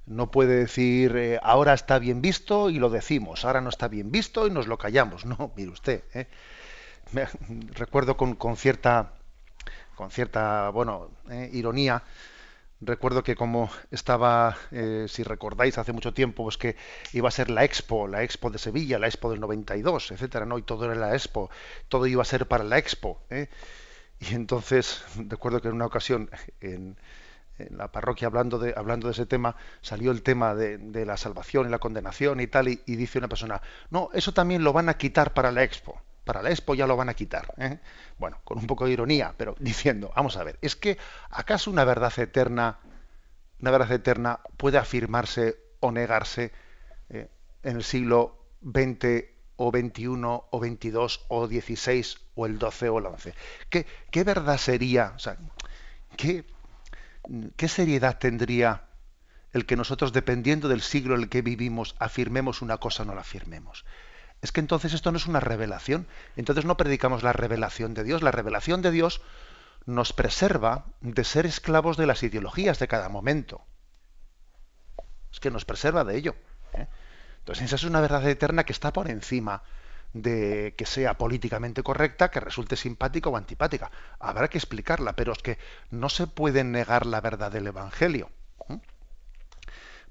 [0.06, 4.10] no puede decir eh, ahora está bien visto y lo decimos, ahora no está bien
[4.10, 5.24] visto y nos lo callamos.
[5.26, 6.02] No, mire usted.
[7.12, 7.26] Me,
[7.74, 9.12] recuerdo con, con, cierta
[9.96, 11.10] con cierta bueno
[11.52, 12.02] ironía
[12.80, 16.76] Recuerdo que como estaba, eh, si recordáis, hace mucho tiempo, pues que
[17.14, 20.58] iba a ser la Expo, la Expo de Sevilla, la Expo del 92, etcétera, ¿no?
[20.58, 21.48] Y todo era la Expo,
[21.88, 23.22] todo iba a ser para la Expo.
[23.30, 23.48] ¿eh?
[24.20, 26.96] Y entonces, recuerdo que en una ocasión, en,
[27.70, 31.70] la parroquia, hablando de, hablando de ese tema, salió el tema de, la salvación y
[31.70, 35.32] la condenación y tal, y, dice una persona, no, eso también lo van a quitar
[35.32, 35.98] para la Expo.
[36.26, 37.54] Para la expo ya lo van a quitar.
[37.56, 37.78] ¿eh?
[38.18, 40.98] Bueno, con un poco de ironía, pero diciendo, vamos a ver, es que
[41.30, 42.80] acaso una verdad eterna,
[43.60, 46.52] una verdad eterna puede afirmarse o negarse
[47.10, 47.30] eh,
[47.62, 49.24] en el siglo XX
[49.54, 50.92] o XXI o XXII
[51.28, 52.04] o XVI
[52.34, 53.30] o el XII o el XI.
[53.70, 55.38] ¿Qué, qué verdad sería, o sea,
[56.16, 56.44] qué,
[57.56, 58.82] qué seriedad tendría
[59.52, 63.14] el que nosotros, dependiendo del siglo en el que vivimos, afirmemos una cosa o no
[63.14, 63.86] la afirmemos?
[64.46, 66.06] Es que entonces esto no es una revelación.
[66.36, 68.22] Entonces no predicamos la revelación de Dios.
[68.22, 69.20] La revelación de Dios
[69.86, 73.64] nos preserva de ser esclavos de las ideologías de cada momento.
[75.32, 76.36] Es que nos preserva de ello.
[76.74, 76.86] ¿eh?
[77.40, 79.64] Entonces esa es una verdad eterna que está por encima
[80.12, 83.90] de que sea políticamente correcta, que resulte simpática o antipática.
[84.20, 85.58] Habrá que explicarla, pero es que
[85.90, 88.30] no se puede negar la verdad del Evangelio.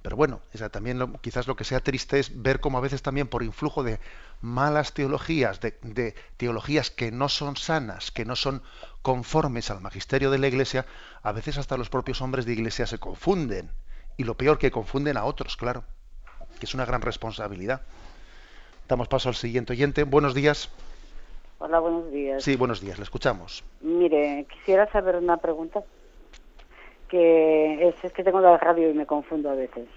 [0.01, 0.41] Pero bueno,
[0.71, 3.99] también quizás lo que sea triste es ver cómo a veces también por influjo de
[4.39, 8.61] malas teologías, de, teologías que no son sanas, que no son
[9.01, 10.85] conformes al magisterio de la Iglesia,
[11.23, 13.71] a veces hasta los propios hombres de Iglesia se confunden.
[14.15, 15.83] Y lo peor, que confunden a otros, claro,
[16.59, 17.81] que es una gran responsabilidad.
[18.87, 20.03] Damos paso al siguiente oyente.
[20.03, 20.69] Buenos días.
[21.57, 22.43] Hola, buenos días.
[22.43, 23.63] Sí, buenos días, le escuchamos.
[23.81, 25.83] Mire, quisiera saber una pregunta
[27.15, 29.87] que es, que tengo la radio y me confundo a veces.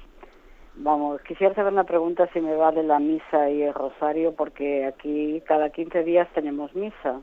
[0.77, 5.43] Vamos, quisiera saber una pregunta si me vale la misa y el rosario, porque aquí
[5.45, 7.21] cada 15 días tenemos misa.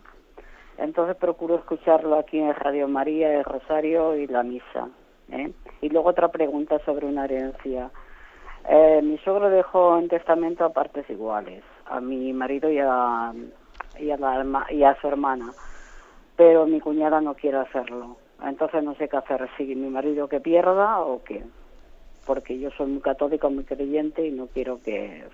[0.77, 4.89] Entonces procuro escucharlo aquí en Radio María, el rosario y la misa.
[5.31, 5.53] ¿eh?
[5.79, 7.89] Y luego otra pregunta sobre una herencia.
[8.67, 13.31] Eh, mi suegro dejó en testamento a partes iguales, a mi marido y a,
[13.97, 15.53] y a, la, y a su hermana,
[16.35, 18.17] pero mi cuñada no quiere hacerlo.
[18.43, 21.43] Entonces no sé qué hacer, si mi marido que pierda o qué.
[22.25, 25.25] Porque yo soy muy católica, muy creyente y no quiero que,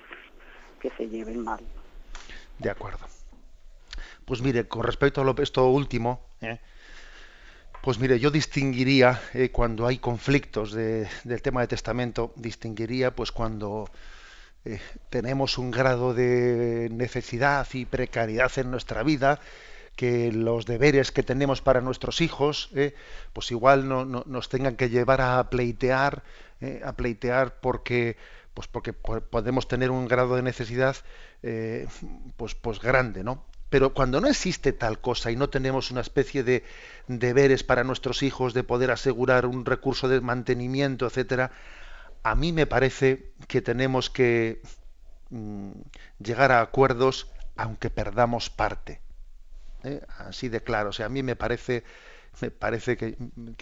[0.79, 1.61] que se lleven mal.
[2.59, 3.05] De acuerdo.
[4.25, 6.59] Pues mire, con respecto a lo, esto último, ¿eh?
[7.81, 13.31] pues mire, yo distinguiría eh, cuando hay conflictos de, del tema de testamento, distinguiría pues
[13.31, 13.89] cuando
[14.63, 14.79] eh,
[15.09, 19.39] tenemos un grado de necesidad y precariedad en nuestra vida
[19.95, 22.95] que los deberes que tenemos para nuestros hijos, eh,
[23.33, 26.23] pues igual no, nos tengan que llevar a pleitear,
[26.61, 28.17] eh, a pleitear porque,
[28.53, 30.95] pues porque podemos tener un grado de necesidad,
[31.43, 31.87] eh,
[32.37, 33.45] pues, pues grande, ¿no?
[33.69, 36.63] Pero cuando no existe tal cosa y no tenemos una especie de
[37.07, 41.51] deberes para nuestros hijos de poder asegurar un recurso de mantenimiento, etcétera,
[42.23, 44.61] a mí me parece que tenemos que
[45.29, 45.71] mm,
[46.19, 48.99] llegar a acuerdos aunque perdamos parte.
[49.83, 50.01] ¿Eh?
[50.17, 50.89] así de claro.
[50.89, 51.83] O sea, a mí me parece,
[52.41, 53.17] me parece que,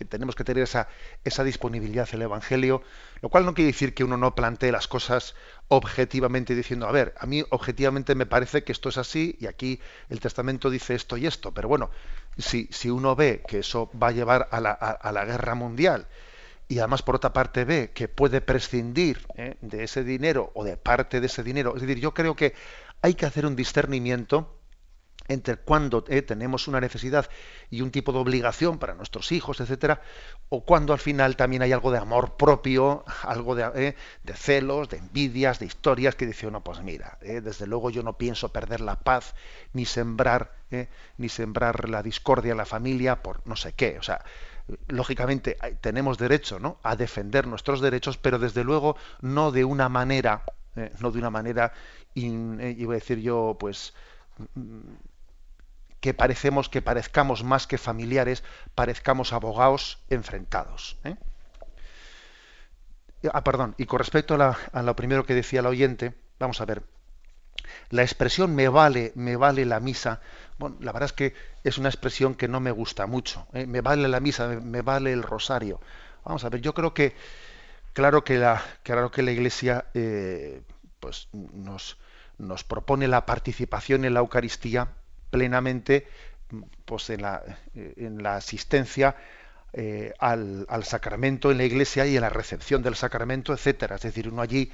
[0.07, 0.87] tenemos que tener esa,
[1.23, 2.81] esa disponibilidad el Evangelio,
[3.21, 5.35] lo cual no quiere decir que uno no plantee las cosas
[5.67, 9.79] objetivamente diciendo, a ver, a mí objetivamente me parece que esto es así y aquí
[10.09, 11.89] el Testamento dice esto y esto, pero bueno,
[12.37, 16.07] si, si uno ve que eso va a llevar a la, a, la guerra mundial,
[16.67, 19.57] y además por otra parte ve que puede prescindir ¿eh?
[19.61, 21.75] de ese dinero o de parte de ese dinero.
[21.75, 22.53] Es decir, yo creo que
[23.01, 24.58] hay que hacer un discernimiento
[25.29, 27.29] entre cuando eh, tenemos una necesidad
[27.69, 30.01] y un tipo de obligación para nuestros hijos, etcétera,
[30.49, 34.89] o cuando al final también hay algo de amor propio, algo de, eh, de celos,
[34.89, 38.49] de envidias, de historias que dice uno, pues mira, eh, desde luego yo no pienso
[38.49, 39.35] perder la paz
[39.71, 40.59] ni sembrar
[41.17, 44.23] ni sembrar la discordia en la familia por no sé qué, o sea,
[44.87, 46.77] lógicamente tenemos derecho ¿no?
[46.83, 50.43] a defender nuestros derechos, pero desde luego no de una manera,
[50.99, 51.73] no de una manera,
[52.13, 53.95] iba a decir yo, pues
[56.01, 58.43] que parecemos que parezcamos más que familiares,
[58.75, 60.97] parezcamos abogados enfrentados.
[61.03, 61.15] ¿eh?
[63.33, 66.83] Ah, perdón, y con respecto a, lo primero que decía el oyente, vamos a ver,
[67.89, 70.21] la expresión me vale, me vale la misa,
[70.57, 71.33] bueno, la verdad es que
[71.63, 73.47] es una expresión que no me gusta mucho.
[73.53, 73.65] ¿eh?
[73.65, 75.81] Me vale la misa, me, vale el rosario.
[76.23, 77.15] Vamos a ver, yo creo que,
[77.93, 80.61] claro que la, claro que la Iglesia, eh,
[80.99, 81.97] pues nos,
[82.37, 84.89] nos propone la participación en la Eucaristía
[85.29, 86.07] plenamente
[86.85, 89.15] pues, en, la, en la asistencia
[89.71, 93.97] eh, al, sacramento en la iglesia y en la recepción del sacramento, etcétera.
[93.97, 94.71] Es decir, uno allí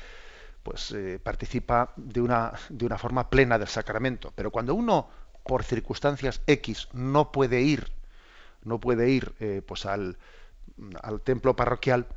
[0.64, 4.32] pues eh, participa de una, de una forma plena del sacramento.
[4.36, 5.10] Pero cuando uno,
[5.44, 7.92] por circunstancias X, no puede ir,
[8.64, 10.18] no puede ir eh, pues al,
[11.04, 12.08] al templo parroquial,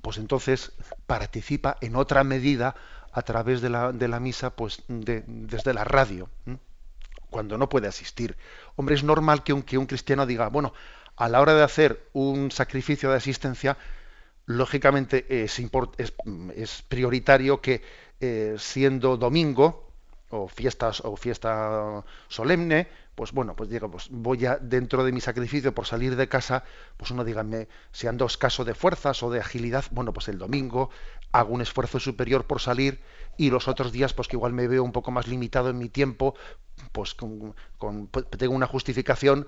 [0.00, 0.72] pues entonces
[1.06, 2.74] participa en otra medida
[3.12, 6.30] a través de la, de la misa, pues de, desde la radio
[7.32, 8.36] cuando no puede asistir.
[8.76, 10.72] Hombre, es normal que un, que un cristiano diga, bueno,
[11.16, 13.76] a la hora de hacer un sacrificio de asistencia,
[14.46, 15.60] lógicamente es,
[16.56, 17.82] es, prioritario que
[18.20, 19.88] eh, siendo domingo
[20.30, 25.20] o fiestas o fiesta solemne, pues bueno, pues digo, pues voy a dentro de mi
[25.20, 26.64] sacrificio por salir de casa,
[26.96, 30.90] pues uno dígame, sean dos casos de fuerzas o de agilidad, bueno, pues el domingo
[31.32, 33.00] hago un esfuerzo superior por salir
[33.36, 35.88] y los otros días pues que igual me veo un poco más limitado en mi
[35.88, 36.34] tiempo,
[36.92, 37.54] pues con,
[38.10, 39.46] pues, tengo una justificación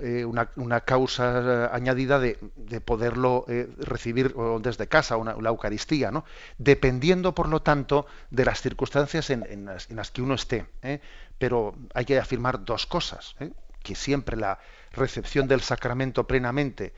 [0.00, 2.36] eh, una, causa añadida de,
[2.80, 6.24] poderlo eh, recibir desde casa, una, la Eucaristía, ¿no?
[6.58, 10.66] dependiendo, por lo tanto, de las circunstancias en, las, que uno esté.
[10.82, 11.00] ¿eh?
[11.38, 13.34] Pero hay que afirmar dos cosas,
[13.82, 14.58] que siempre la
[14.92, 16.94] recepción del sacramento plenamente,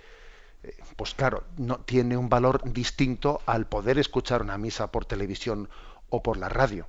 [0.96, 5.68] pues claro, no tiene un valor distinto al poder escuchar una misa por televisión
[6.08, 6.86] o por la radio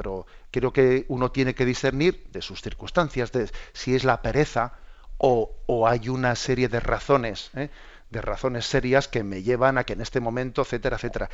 [0.00, 4.72] pero creo que uno tiene que discernir de sus circunstancias, de si es la pereza
[5.18, 5.52] o,
[5.86, 7.68] hay una serie de razones, ¿eh?
[8.08, 11.28] de razones serias que me llevan a que en este momento, etcétera, etcétera.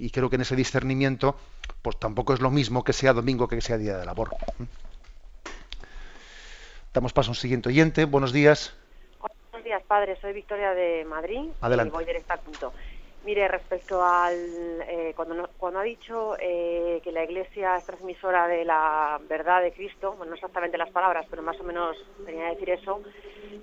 [0.00, 1.38] Y creo que en ese discernimiento,
[1.80, 4.30] pues tampoco es lo mismo que sea domingo que sea día de labor.
[6.92, 8.04] Damos paso a un siguiente oyente.
[8.04, 8.74] Buenos días.
[9.68, 10.16] Días, padre.
[10.22, 11.50] Soy Victoria de Madrid.
[11.60, 11.90] Adelante.
[11.90, 12.72] Y voy directo al punto.
[13.26, 14.34] Mire, respecto al.
[14.34, 19.72] Eh, cuando, cuando ha dicho eh, que la Iglesia es transmisora de la verdad de
[19.72, 23.02] Cristo, bueno, no exactamente las palabras, pero más o menos venía a decir eso,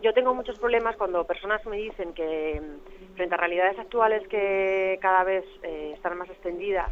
[0.04, 2.62] yo tengo muchos problemas cuando personas me dicen que
[3.16, 6.92] frente a realidades actuales que cada vez eh, están más extendidas,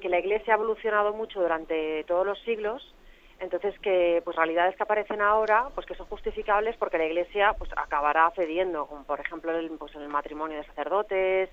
[0.00, 2.94] que la Iglesia ha evolucionado mucho durante todos los siglos,
[3.42, 7.70] entonces que pues realidades que aparecen ahora pues que son justificables porque la iglesia pues
[7.76, 11.50] acabará cediendo como por ejemplo el, pues en el matrimonio de sacerdotes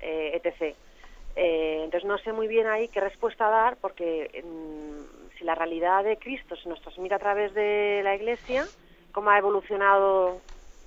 [0.00, 0.76] eh, etc.
[1.36, 4.42] Eh, entonces no sé muy bien ahí qué respuesta dar porque
[5.38, 8.66] si la realidad de Cristo se nos transmite a través de la Iglesia,
[9.12, 10.40] ¿cómo ha evolucionado?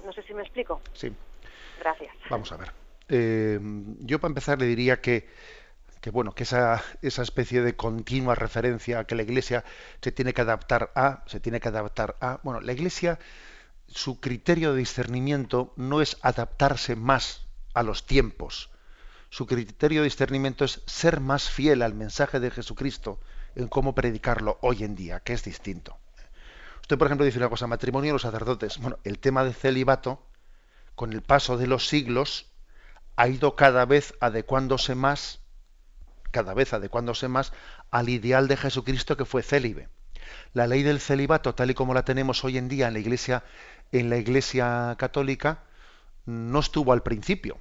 [0.03, 0.81] No sé si me explico.
[0.93, 1.13] Sí.
[1.79, 2.15] Gracias.
[2.29, 2.69] Vamos a ver.
[3.09, 3.59] Eh,
[4.01, 5.27] yo para empezar le diría que,
[6.01, 9.63] que bueno, que esa, esa especie de continua referencia a que la Iglesia
[10.01, 13.19] se tiene que adaptar a, se tiene que adaptar a, bueno, la Iglesia,
[13.87, 18.69] su criterio de discernimiento no es adaptarse más a los tiempos,
[19.29, 23.19] su criterio de discernimiento es ser más fiel al mensaje de Jesucristo
[23.55, 25.97] en cómo predicarlo hoy en día, que es distinto.
[26.81, 28.79] Usted, por ejemplo, dice una cosa, matrimonio de los sacerdotes.
[28.79, 30.25] Bueno, el tema del celibato,
[30.95, 32.47] con el paso de los siglos,
[33.15, 35.41] ha ido cada vez adecuándose más,
[36.31, 37.53] cada vez adecuándose más
[37.91, 39.89] al ideal de Jesucristo que fue célibe.
[40.53, 43.43] La ley del celibato, tal y como la tenemos hoy en día en la Iglesia,
[43.91, 45.63] en la Iglesia católica,
[46.25, 47.59] no estuvo al principio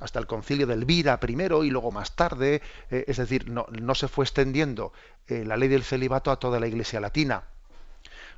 [0.00, 4.08] hasta el concilio de Elvira primero y luego más tarde, eh, es decir, no, se
[4.08, 4.92] fue extendiendo
[5.28, 7.44] eh, la ley del celibato a toda la Iglesia latina.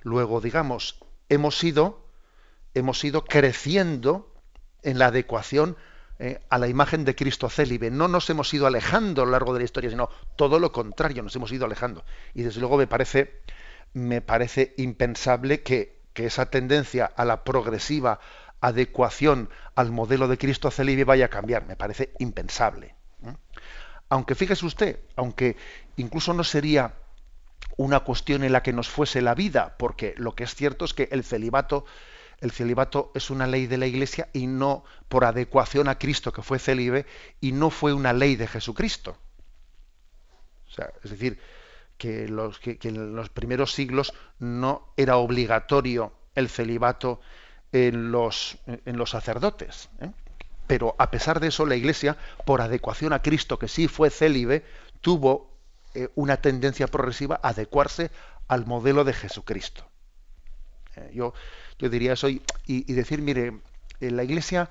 [0.03, 2.07] Luego, digamos, hemos ido,
[2.75, 4.33] hemos ido creciendo
[4.83, 5.77] en la adecuación
[6.19, 7.91] eh, a la imagen de Cristo célibe.
[7.91, 11.23] No nos hemos ido alejando a lo largo de la historia, sino todo lo contrario,
[11.23, 12.05] nos hemos ido alejando.
[12.35, 13.41] Y desde luego me parece,
[13.93, 18.21] me parece impensable que, que esa tendencia a la progresiva
[18.61, 21.67] adecuación al modelo de Cristo célibe vaya a cambiar.
[21.67, 22.97] Me parece impensable.
[24.09, 25.57] Aunque fíjese usted, aunque
[25.97, 26.95] incluso no sería
[27.77, 30.95] una cuestión en la que nos fuese la vida, porque lo que es cierto es
[30.95, 31.85] que el celibato,
[32.41, 36.43] el celibato es una ley de la Iglesia y no por adecuación a Cristo que
[36.43, 37.07] fue célibe
[37.41, 39.17] y no fue una ley de Jesucristo.
[40.69, 41.41] O sea, es decir,
[41.97, 47.21] que, en los primeros siglos no era obligatorio el celibato
[47.73, 49.89] en los, en los sacerdotes.
[50.01, 50.13] ¿eh?
[50.67, 54.65] Pero a pesar de eso, la Iglesia, por adecuación a Cristo, que sí fue célibe,
[55.01, 55.51] tuvo
[55.95, 58.11] eh, una tendencia progresiva a adecuarse
[58.47, 59.85] al modelo de Jesucristo.
[60.97, 61.35] Eh, yo,
[61.79, 63.61] yo diría eso y, y, decir, mire,
[64.01, 64.71] en la Iglesia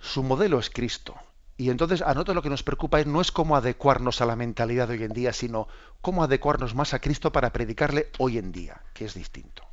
[0.00, 1.16] su modelo es Cristo.
[1.56, 4.36] Y entonces a nosotros lo que nos preocupa es, no es cómo adecuarnos a la
[4.36, 5.68] mentalidad de hoy en día, sino
[6.00, 9.70] cómo adecuarnos más a Cristo para predicarle hoy en día, que es distinto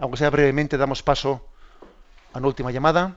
[0.00, 1.46] aunque sea brevemente, damos paso
[2.32, 3.16] a una última llamada.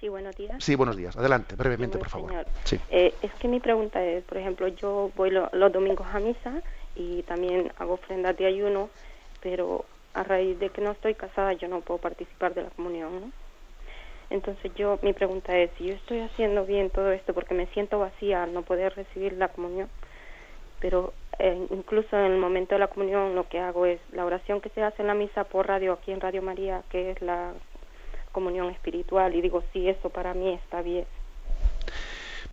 [0.00, 0.64] Sí, buenos días.
[0.64, 1.16] Sí, buenos días.
[1.16, 2.46] Adelante, brevemente, por favor.
[2.64, 2.80] Sí.
[2.90, 6.62] Eh, es que mi pregunta es, por ejemplo, yo voy los domingos a misa
[6.94, 8.88] y también hago ofrendas de ayuno,
[9.42, 9.84] pero
[10.14, 13.32] a raíz de que no estoy casada yo no puedo participar de la comunión, ¿no?
[14.30, 17.98] Entonces yo, mi pregunta es, si yo estoy haciendo bien todo esto porque me siento
[17.98, 19.88] vacía al no poder recibir la comunión,
[20.80, 24.60] pero eh, incluso en el momento de la comunión lo que hago es la oración
[24.60, 27.54] que se hace en la misa por radio aquí en Radio María, que es la
[28.32, 31.06] comunión espiritual, y digo, sí, eso para mí está bien.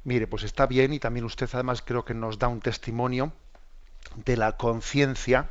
[0.06, 3.34] Mire, pues está bien y también usted además creo que nos da un testimonio
[4.24, 5.50] de la conciencia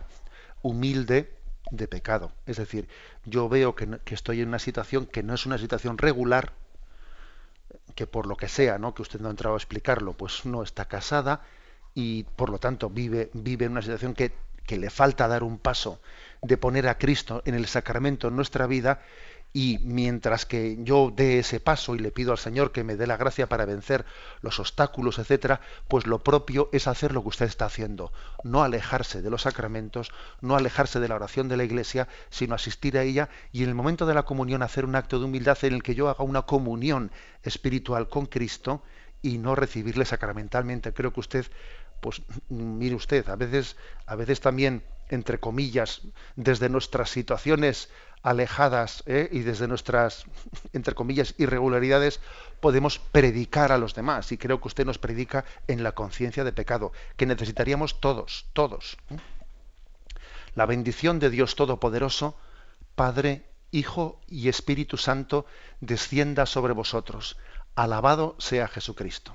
[0.63, 1.29] humilde
[1.71, 2.33] de pecado.
[2.47, 2.89] Es decir,
[3.25, 6.53] yo veo que, estoy en una situación que no es una situación regular,
[7.95, 8.95] que por lo que sea, ¿no?
[8.95, 11.43] que usted no ha entrado a explicarlo, pues no está casada,
[11.95, 14.33] y por lo tanto vive, vive en una situación que,
[14.67, 16.01] que le falta dar un paso
[16.43, 19.01] de poner a Cristo en el sacramento en nuestra vida,
[19.57, 23.07] y mientras que yo dé ese paso y le pido al Señor que me dé
[23.07, 24.05] la gracia para vencer
[24.43, 29.23] los obstáculos, etcétera, pues lo propio es hacer lo que usted está haciendo, no alejarse
[29.23, 33.29] de los sacramentos, no alejarse de la oración de la Iglesia, sino asistir a ella
[33.53, 35.95] y en el momento de la comunión hacer un acto de humildad en el que
[35.95, 37.13] yo haga una comunión
[37.45, 38.83] espiritual con Cristo
[39.23, 40.93] y no recibirle sacramentalmente.
[40.93, 41.47] Creo que usted
[42.01, 46.03] pues mire usted, a veces a veces también entre comillas,
[46.37, 47.91] desde nuestras situaciones
[48.25, 49.29] alejadas ¿eh?
[49.31, 50.25] y desde nuestras,
[50.73, 52.21] entre comillas, irregularidades,
[52.61, 54.33] podemos predicar a los demás.
[54.33, 58.97] Y creo que usted nos predica en la conciencia de pecado, que necesitaríamos todos, todos.
[59.11, 59.19] ¿eh?
[60.55, 62.37] La bendición de Dios Todopoderoso,
[62.95, 65.47] Padre, Hijo y Espíritu Santo,
[65.81, 67.37] descienda sobre vosotros.
[67.75, 69.35] Alabado sea Jesucristo.